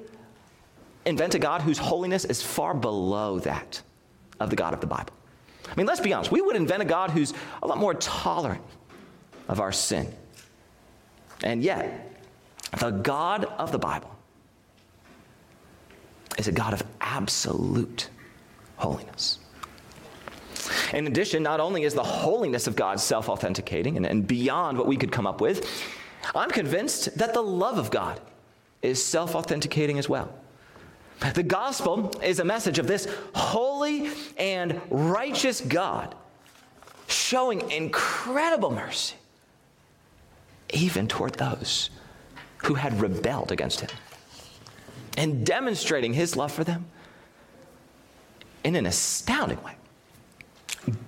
invent 1.04 1.36
a 1.36 1.38
God 1.38 1.60
whose 1.60 1.78
holiness 1.78 2.24
is 2.24 2.42
far 2.42 2.74
below 2.74 3.38
that 3.40 3.80
of 4.40 4.50
the 4.50 4.56
God 4.56 4.74
of 4.74 4.80
the 4.80 4.86
Bible. 4.86 5.12
I 5.70 5.74
mean, 5.76 5.86
let's 5.86 6.00
be 6.00 6.12
honest, 6.12 6.32
we 6.32 6.40
would 6.40 6.56
invent 6.56 6.82
a 6.82 6.86
God 6.86 7.10
who's 7.10 7.32
a 7.62 7.66
lot 7.66 7.78
more 7.78 7.94
tolerant 7.94 8.62
of 9.48 9.60
our 9.60 9.70
sin. 9.70 10.12
And 11.44 11.62
yet, 11.62 12.18
the 12.78 12.90
God 12.90 13.44
of 13.44 13.70
the 13.70 13.78
Bible 13.78 14.10
is 16.38 16.48
a 16.48 16.52
God 16.52 16.72
of 16.72 16.82
absolute 17.00 18.08
holiness. 18.76 19.38
In 20.92 21.06
addition, 21.06 21.42
not 21.42 21.60
only 21.60 21.84
is 21.84 21.94
the 21.94 22.02
holiness 22.02 22.66
of 22.66 22.76
God 22.76 22.98
self 22.98 23.28
authenticating 23.28 23.96
and, 23.96 24.06
and, 24.06 24.26
beyond 24.26 24.78
what 24.78 24.86
we 24.86 24.96
could 24.96 25.12
come 25.12 25.26
up 25.26 25.40
with, 25.40 25.70
I'm 26.34 26.50
convinced 26.50 27.16
that 27.18 27.34
the 27.34 27.42
love 27.42 27.78
of 27.78 27.90
God 27.90 28.20
is 28.86 29.04
self 29.04 29.34
authenticating 29.34 29.98
as 29.98 30.08
well. 30.08 30.32
The 31.34 31.42
gospel 31.42 32.12
is 32.22 32.38
a 32.38 32.44
message 32.44 32.78
of 32.78 32.86
this 32.86 33.08
holy 33.34 34.10
and 34.36 34.80
righteous 34.90 35.60
God 35.60 36.14
showing 37.08 37.70
incredible 37.70 38.70
mercy 38.70 39.16
even 40.70 41.08
toward 41.08 41.34
those 41.34 41.90
who 42.58 42.74
had 42.74 43.00
rebelled 43.00 43.52
against 43.52 43.80
him 43.80 43.90
and 45.16 45.46
demonstrating 45.46 46.12
his 46.12 46.36
love 46.36 46.52
for 46.52 46.64
them 46.64 46.84
in 48.64 48.76
an 48.76 48.86
astounding 48.86 49.62
way. 49.62 49.74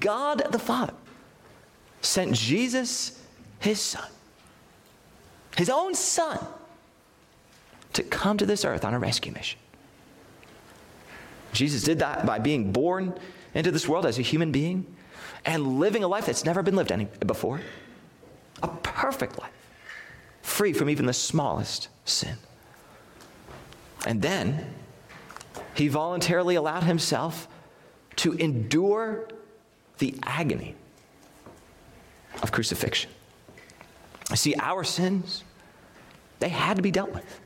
God 0.01 0.47
the 0.51 0.59
Father 0.59 0.95
sent 2.01 2.35
Jesus, 2.35 3.23
his 3.59 3.81
son, 3.81 4.09
his 5.57 5.69
own 5.69 5.95
son, 5.95 6.39
to 7.95 8.03
come 8.03 8.39
to 8.39 8.47
this 8.47 8.65
earth 8.65 8.85
on 8.85 8.95
a 8.95 8.99
rescue 8.99 9.33
mission. 9.33 9.59
Jesus 11.53 11.83
did 11.83 12.01
that 12.01 12.27
by 12.27 12.39
being 12.39 12.73
born 12.73 13.15
into 13.55 13.71
this 13.71 13.89
world 13.89 14.07
as 14.07 14.19
a 14.19 14.23
human 14.23 14.53
being 14.53 14.87
and 15.45 15.79
living 15.79 16.05
a 16.05 16.09
life 16.09 16.27
that's 16.27 16.45
never 16.45 16.63
been 16.63 16.77
lived 16.77 16.93
any 16.93 17.07
before. 17.27 17.61
A 18.63 18.69
perfect 18.69 19.39
life, 19.39 19.53
free 20.43 20.73
from 20.73 20.91
even 20.91 21.07
the 21.07 21.13
smallest 21.13 21.89
sin. 22.05 22.37
And 24.07 24.21
then 24.21 24.75
he 25.75 25.89
voluntarily 25.89 26.57
allowed 26.57 26.83
himself 26.83 27.49
to 28.17 28.33
endure 28.35 29.29
the 29.99 30.15
agony 30.23 30.75
of 32.43 32.53
crucifixion. 32.53 33.11
See, 34.35 34.55
our 34.57 34.85
sins, 34.85 35.45
they 36.41 36.49
had 36.49 36.77
to 36.77 36.83
be 36.83 36.91
dealt 36.91 37.13
with. 37.13 37.41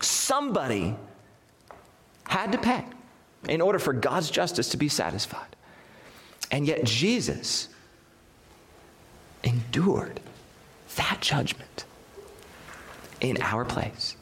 Somebody 0.00 0.96
had 2.26 2.52
to 2.52 2.58
pay 2.58 2.84
in 3.48 3.60
order 3.60 3.78
for 3.78 3.92
God's 3.92 4.30
justice 4.30 4.68
to 4.70 4.76
be 4.76 4.88
satisfied. 4.88 5.56
And 6.50 6.66
yet, 6.66 6.84
Jesus 6.84 7.68
endured 9.44 10.20
that 10.96 11.18
judgment 11.20 11.84
in 13.20 13.40
our 13.42 13.64
place. 13.64 14.16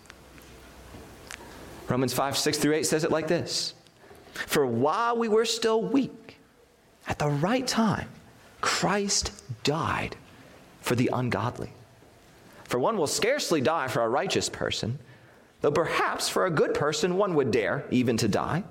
Romans 1.89 2.13
5, 2.13 2.37
6 2.37 2.59
through 2.59 2.75
8 2.75 2.87
says 2.87 3.05
it 3.05 3.11
like 3.11 3.29
this 3.29 3.75
For 4.33 4.67
while 4.67 5.17
we 5.17 5.29
were 5.29 5.45
still 5.45 5.83
weak, 5.83 6.39
at 7.07 7.19
the 7.19 7.29
right 7.29 7.67
time, 7.67 8.09
Christ 8.61 9.33
died 9.63 10.17
for 10.81 10.95
the 10.95 11.11
ungodly. 11.13 11.73
For 12.65 12.81
one 12.81 12.97
will 12.97 13.07
scarcely 13.07 13.61
die 13.61 13.87
for 13.87 14.03
a 14.03 14.09
righteous 14.09 14.49
person, 14.49 14.99
though 15.67 15.73
perhaps 15.73 16.29
for 16.29 16.47
a 16.47 16.51
good 16.51 16.75
person 16.75 17.17
one 17.17 17.35
would 17.35 17.51
dare 17.51 17.85
even 17.91 18.17
to 18.17 18.29
die. 18.29 18.63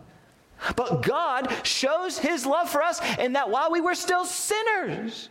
But 0.77 1.01
God 1.01 1.51
shows 1.63 2.17
his 2.17 2.45
love 2.45 2.69
for 2.69 2.81
us 2.81 3.01
in 3.19 3.33
that 3.33 3.49
while 3.49 3.69
we 3.69 3.81
were 3.81 3.95
still 3.95 4.23
sinners, 4.23 5.27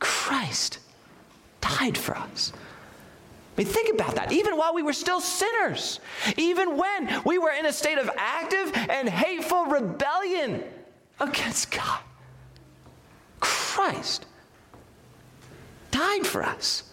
Christ 0.00 0.80
died 1.60 1.96
for 1.96 2.16
us. 2.16 2.52
I 2.52 3.62
mean, 3.62 3.68
think 3.68 3.94
about 3.94 4.16
that. 4.16 4.32
Even 4.32 4.56
while 4.56 4.74
we 4.74 4.82
were 4.82 4.92
still 4.92 5.20
sinners, 5.20 6.00
even 6.36 6.76
when 6.76 7.22
we 7.24 7.38
were 7.38 7.52
in 7.52 7.66
a 7.66 7.72
state 7.72 7.98
of 7.98 8.10
active 8.16 8.72
and 8.90 9.08
hateful 9.08 9.66
rebellion 9.66 10.64
against 11.20 11.70
God, 11.70 12.00
Christ 13.38 14.26
died 15.92 16.26
for 16.26 16.42
us. 16.42 16.87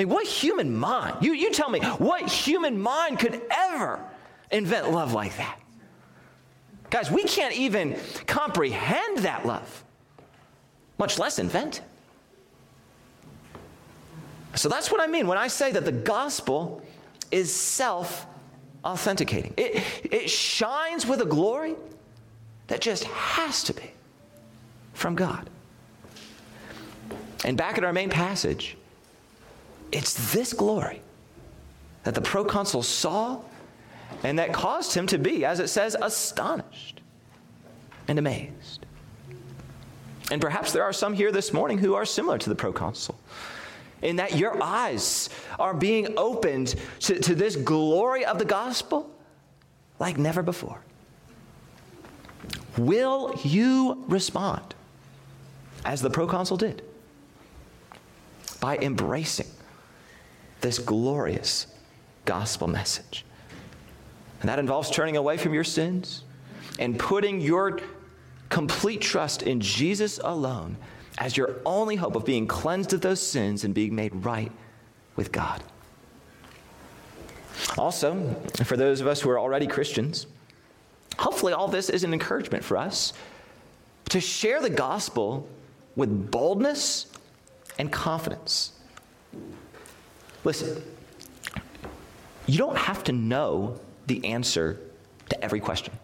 Mean, 0.00 0.08
what 0.08 0.26
human 0.26 0.74
mind? 0.74 1.18
You, 1.20 1.34
you 1.34 1.52
tell 1.52 1.68
me, 1.68 1.78
what 1.98 2.26
human 2.26 2.80
mind 2.80 3.18
could 3.18 3.38
ever 3.50 4.02
invent 4.50 4.90
love 4.90 5.12
like 5.12 5.36
that? 5.36 5.60
Guys, 6.88 7.10
we 7.10 7.22
can't 7.24 7.54
even 7.54 7.98
comprehend 8.26 9.18
that 9.18 9.44
love, 9.44 9.84
much 10.96 11.18
less 11.18 11.38
invent. 11.38 11.82
So 14.54 14.70
that's 14.70 14.90
what 14.90 15.02
I 15.02 15.06
mean 15.06 15.26
when 15.26 15.36
I 15.36 15.48
say 15.48 15.70
that 15.70 15.84
the 15.84 15.92
gospel 15.92 16.82
is 17.30 17.54
self 17.54 18.26
authenticating. 18.82 19.52
It, 19.58 19.84
it 20.10 20.30
shines 20.30 21.04
with 21.04 21.20
a 21.20 21.26
glory 21.26 21.76
that 22.68 22.80
just 22.80 23.04
has 23.04 23.62
to 23.64 23.74
be 23.74 23.90
from 24.94 25.14
God. 25.14 25.50
And 27.44 27.58
back 27.58 27.76
at 27.76 27.84
our 27.84 27.92
main 27.92 28.08
passage, 28.08 28.78
it's 29.92 30.32
this 30.32 30.52
glory 30.52 31.00
that 32.04 32.14
the 32.14 32.20
proconsul 32.20 32.82
saw 32.82 33.40
and 34.22 34.38
that 34.38 34.52
caused 34.52 34.94
him 34.94 35.06
to 35.08 35.18
be, 35.18 35.44
as 35.44 35.60
it 35.60 35.68
says, 35.68 35.96
astonished 36.00 37.00
and 38.08 38.18
amazed. 38.18 38.86
And 40.30 40.40
perhaps 40.40 40.72
there 40.72 40.84
are 40.84 40.92
some 40.92 41.12
here 41.12 41.32
this 41.32 41.52
morning 41.52 41.78
who 41.78 41.94
are 41.94 42.04
similar 42.04 42.38
to 42.38 42.48
the 42.48 42.54
proconsul 42.54 43.18
in 44.02 44.16
that 44.16 44.36
your 44.36 44.62
eyes 44.62 45.28
are 45.58 45.74
being 45.74 46.14
opened 46.16 46.74
to, 47.00 47.18
to 47.20 47.34
this 47.34 47.56
glory 47.56 48.24
of 48.24 48.38
the 48.38 48.44
gospel 48.44 49.10
like 49.98 50.16
never 50.16 50.42
before. 50.42 50.80
Will 52.78 53.38
you 53.42 54.04
respond 54.08 54.74
as 55.84 56.00
the 56.00 56.10
proconsul 56.10 56.56
did 56.56 56.82
by 58.60 58.76
embracing 58.78 59.48
this 60.60 60.78
glorious 60.78 61.66
gospel 62.24 62.68
message? 62.68 63.24
And 64.40 64.48
that 64.48 64.58
involves 64.58 64.90
turning 64.90 65.16
away 65.16 65.36
from 65.36 65.52
your 65.54 65.64
sins 65.64 66.24
and 66.78 66.98
putting 66.98 67.40
your 67.40 67.80
complete 68.48 69.00
trust 69.00 69.42
in 69.42 69.60
Jesus 69.60 70.18
alone 70.22 70.76
as 71.18 71.36
your 71.36 71.56
only 71.66 71.96
hope 71.96 72.16
of 72.16 72.24
being 72.24 72.46
cleansed 72.46 72.92
of 72.92 73.00
those 73.00 73.20
sins 73.20 73.64
and 73.64 73.74
being 73.74 73.94
made 73.94 74.14
right 74.24 74.50
with 75.16 75.30
God. 75.30 75.62
Also, 77.76 78.34
for 78.64 78.76
those 78.76 79.00
of 79.00 79.06
us 79.06 79.20
who 79.20 79.28
are 79.30 79.38
already 79.38 79.66
Christians, 79.66 80.26
hopefully 81.18 81.52
all 81.52 81.68
this 81.68 81.90
is 81.90 82.04
an 82.04 82.12
encouragement 82.12 82.64
for 82.64 82.76
us 82.76 83.12
to 84.08 84.20
share 84.20 84.60
the 84.60 84.70
gospel 84.70 85.48
with 85.94 86.30
boldness 86.30 87.06
and 87.78 87.92
confidence. 87.92 88.72
Listen, 90.44 90.82
you 92.46 92.58
don't 92.58 92.78
have 92.78 93.04
to 93.04 93.12
know 93.12 93.78
the 94.06 94.24
answer 94.26 94.80
to 95.28 95.44
every 95.44 95.60
question. 95.60 95.94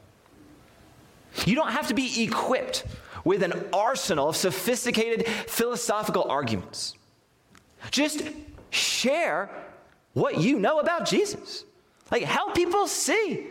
You 1.44 1.54
don't 1.54 1.72
have 1.72 1.88
to 1.88 1.94
be 1.94 2.22
equipped 2.22 2.84
with 3.24 3.42
an 3.42 3.52
arsenal 3.72 4.28
of 4.28 4.36
sophisticated 4.36 5.26
philosophical 5.26 6.30
arguments. 6.30 6.94
Just 7.90 8.22
share 8.70 9.50
what 10.12 10.40
you 10.40 10.58
know 10.58 10.78
about 10.78 11.06
Jesus. 11.06 11.64
Like, 12.10 12.22
help 12.22 12.54
people 12.54 12.86
see 12.86 13.48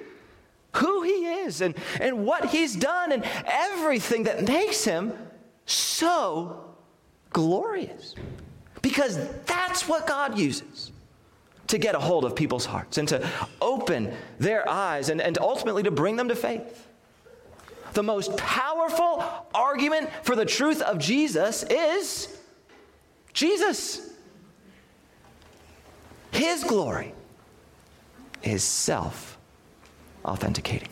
who 0.73 1.03
he 1.03 1.25
is 1.25 1.61
and, 1.61 1.75
and 1.99 2.25
what 2.25 2.45
he's 2.45 2.75
done 2.75 3.11
and 3.11 3.23
everything 3.45 4.23
that 4.23 4.47
makes 4.47 4.83
him 4.83 5.13
so 5.65 6.75
glorious. 7.31 8.15
Because 8.85 9.17
that's 9.47 9.87
what 9.87 10.05
God 10.05 10.37
uses 10.37 10.91
to 11.69 11.79
get 11.79 11.95
a 11.95 11.99
hold 11.99 12.23
of 12.23 12.35
people's 12.35 12.67
hearts 12.67 12.99
and 12.99 13.07
to 13.07 13.27
open 13.59 14.13
their 14.37 14.69
eyes 14.69 15.09
and, 15.09 15.19
and 15.19 15.39
ultimately 15.39 15.81
to 15.81 15.89
bring 15.89 16.17
them 16.17 16.27
to 16.27 16.35
faith. 16.35 16.87
The 17.93 18.03
most 18.03 18.37
powerful 18.37 19.23
argument 19.55 20.11
for 20.21 20.35
the 20.35 20.45
truth 20.45 20.83
of 20.83 20.99
Jesus 20.99 21.63
is 21.63 22.39
Jesus. 23.33 24.07
His 26.29 26.63
glory 26.63 27.15
is 28.43 28.63
self 28.63 29.39
authenticating. 30.23 30.89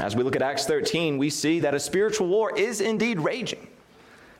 As 0.00 0.14
we 0.14 0.22
look 0.22 0.36
at 0.36 0.42
Acts 0.42 0.66
13, 0.66 1.16
we 1.16 1.30
see 1.30 1.60
that 1.60 1.72
a 1.72 1.80
spiritual 1.80 2.26
war 2.26 2.54
is 2.58 2.82
indeed 2.82 3.18
raging 3.20 3.68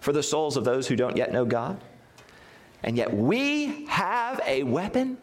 for 0.07 0.13
the 0.13 0.23
souls 0.23 0.57
of 0.57 0.63
those 0.63 0.87
who 0.87 0.95
don't 0.95 1.17
yet 1.17 1.33
know 1.33 1.45
God. 1.45 1.83
And 2.85 2.97
yet 2.97 3.13
we 3.13 3.87
have 3.87 4.41
a 4.47 4.63
weapon 4.63 5.19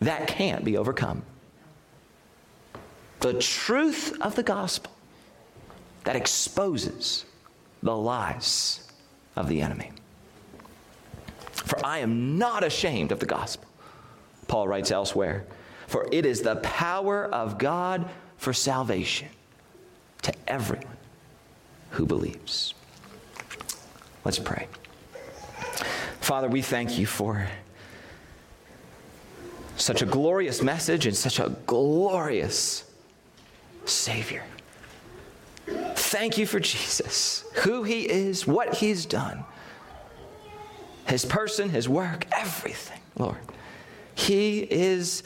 that 0.00 0.26
can't 0.28 0.62
be 0.62 0.76
overcome. 0.76 1.22
The 3.20 3.32
truth 3.40 4.14
of 4.20 4.34
the 4.34 4.42
gospel 4.42 4.92
that 6.04 6.16
exposes 6.16 7.24
the 7.82 7.96
lies 7.96 8.92
of 9.36 9.48
the 9.48 9.62
enemy. 9.62 9.92
For 11.52 11.82
I 11.82 12.00
am 12.00 12.36
not 12.36 12.62
ashamed 12.62 13.10
of 13.10 13.20
the 13.20 13.26
gospel, 13.26 13.70
Paul 14.48 14.68
writes 14.68 14.90
elsewhere, 14.90 15.46
for 15.86 16.06
it 16.12 16.26
is 16.26 16.42
the 16.42 16.56
power 16.56 17.24
of 17.24 17.56
God 17.56 18.06
for 18.36 18.52
salvation 18.52 19.28
to 20.24 20.34
everyone 20.46 20.98
who 21.92 22.04
believes. 22.04 22.74
Let's 24.24 24.38
pray. 24.38 24.68
Father, 26.20 26.48
we 26.48 26.62
thank 26.62 26.98
you 26.98 27.06
for 27.06 27.46
such 29.76 30.02
a 30.02 30.06
glorious 30.06 30.62
message 30.62 31.06
and 31.06 31.16
such 31.16 31.38
a 31.38 31.56
glorious 31.66 32.84
Savior. 33.84 34.44
Thank 35.94 36.38
you 36.38 36.46
for 36.46 36.60
Jesus, 36.60 37.44
who 37.54 37.82
he 37.82 38.08
is, 38.08 38.46
what 38.46 38.74
he's 38.74 39.06
done, 39.06 39.44
his 41.06 41.24
person, 41.24 41.68
his 41.68 41.88
work, 41.88 42.26
everything, 42.32 43.00
Lord. 43.16 43.38
He 44.14 44.60
is 44.60 45.22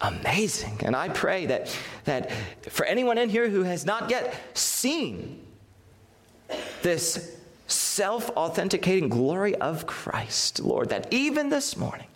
amazing. 0.00 0.80
And 0.82 0.96
I 0.96 1.08
pray 1.08 1.46
that, 1.46 1.76
that 2.04 2.32
for 2.68 2.86
anyone 2.86 3.18
in 3.18 3.28
here 3.28 3.48
who 3.48 3.62
has 3.64 3.84
not 3.84 4.10
yet 4.10 4.34
seen 4.54 5.44
this 6.82 7.36
self 8.00 8.30
authenticating 8.30 9.10
glory 9.10 9.54
of 9.56 9.86
Christ, 9.86 10.58
Lord, 10.60 10.88
that 10.88 11.12
even 11.12 11.50
this 11.50 11.76
morning, 11.76 12.06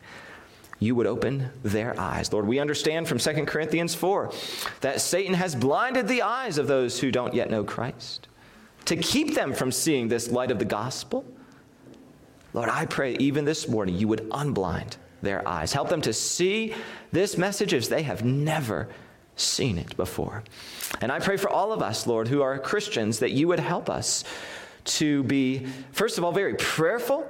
you 0.78 0.94
would 0.94 1.06
open 1.06 1.50
their 1.62 1.94
eyes. 2.00 2.32
Lord, 2.32 2.46
we 2.46 2.58
understand 2.58 3.06
from 3.06 3.18
2 3.18 3.44
Corinthians 3.44 3.94
4 3.94 4.32
that 4.80 5.02
Satan 5.02 5.34
has 5.34 5.54
blinded 5.54 6.08
the 6.08 6.22
eyes 6.22 6.56
of 6.56 6.68
those 6.68 6.98
who 6.98 7.10
don't 7.10 7.34
yet 7.34 7.50
know 7.50 7.64
Christ 7.64 8.28
to 8.86 8.96
keep 8.96 9.34
them 9.34 9.52
from 9.52 9.70
seeing 9.70 10.08
this 10.08 10.30
light 10.30 10.50
of 10.50 10.58
the 10.58 10.64
gospel. 10.64 11.22
Lord, 12.54 12.70
I 12.70 12.86
pray 12.86 13.16
even 13.16 13.44
this 13.44 13.68
morning 13.68 13.94
you 13.94 14.08
would 14.08 14.26
unblind 14.30 14.96
their 15.20 15.46
eyes. 15.46 15.74
Help 15.74 15.90
them 15.90 16.00
to 16.00 16.14
see 16.14 16.72
this 17.12 17.36
message 17.36 17.74
as 17.74 17.90
they 17.90 18.04
have 18.04 18.24
never 18.24 18.88
seen 19.36 19.76
it 19.76 19.94
before. 19.98 20.44
And 21.02 21.12
I 21.12 21.20
pray 21.20 21.36
for 21.36 21.50
all 21.50 21.74
of 21.74 21.82
us, 21.82 22.06
Lord, 22.06 22.28
who 22.28 22.40
are 22.40 22.58
Christians, 22.58 23.18
that 23.18 23.32
you 23.32 23.48
would 23.48 23.60
help 23.60 23.90
us 23.90 24.24
to 24.84 25.22
be, 25.24 25.66
first 25.92 26.18
of 26.18 26.24
all, 26.24 26.32
very 26.32 26.54
prayerful 26.54 27.26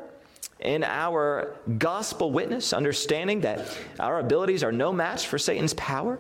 in 0.61 0.83
our 0.83 1.57
gospel 1.79 2.31
witness, 2.31 2.73
understanding 2.73 3.41
that 3.43 3.77
our 4.01 4.19
abilities 4.21 4.63
are 4.65 4.73
no 4.73 4.93
match 4.93 5.27
for 5.27 5.39
Satan's 5.39 5.75
power, 5.75 6.19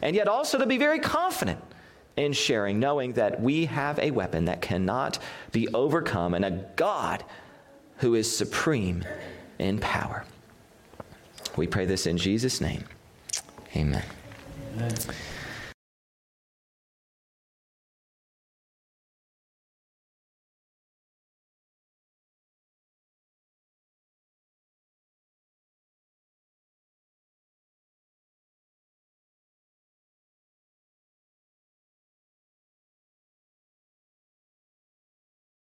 and 0.00 0.14
yet 0.14 0.28
also 0.28 0.58
to 0.58 0.66
be 0.66 0.78
very 0.78 0.98
confident 0.98 1.60
in 2.16 2.32
sharing, 2.32 2.78
knowing 2.78 3.12
that 3.14 3.40
we 3.40 3.64
have 3.66 3.98
a 3.98 4.10
weapon 4.10 4.44
that 4.44 4.60
cannot 4.60 5.18
be 5.50 5.68
overcome 5.68 6.34
and 6.34 6.44
a 6.44 6.50
God 6.76 7.24
who 7.98 8.14
is 8.14 8.34
supreme 8.34 9.04
in 9.58 9.78
power. 9.78 10.24
We 11.56 11.66
pray 11.66 11.86
this 11.86 12.06
in 12.06 12.18
Jesus' 12.18 12.60
name. 12.60 12.84
Amen. 13.76 14.04
Amen. 14.76 14.94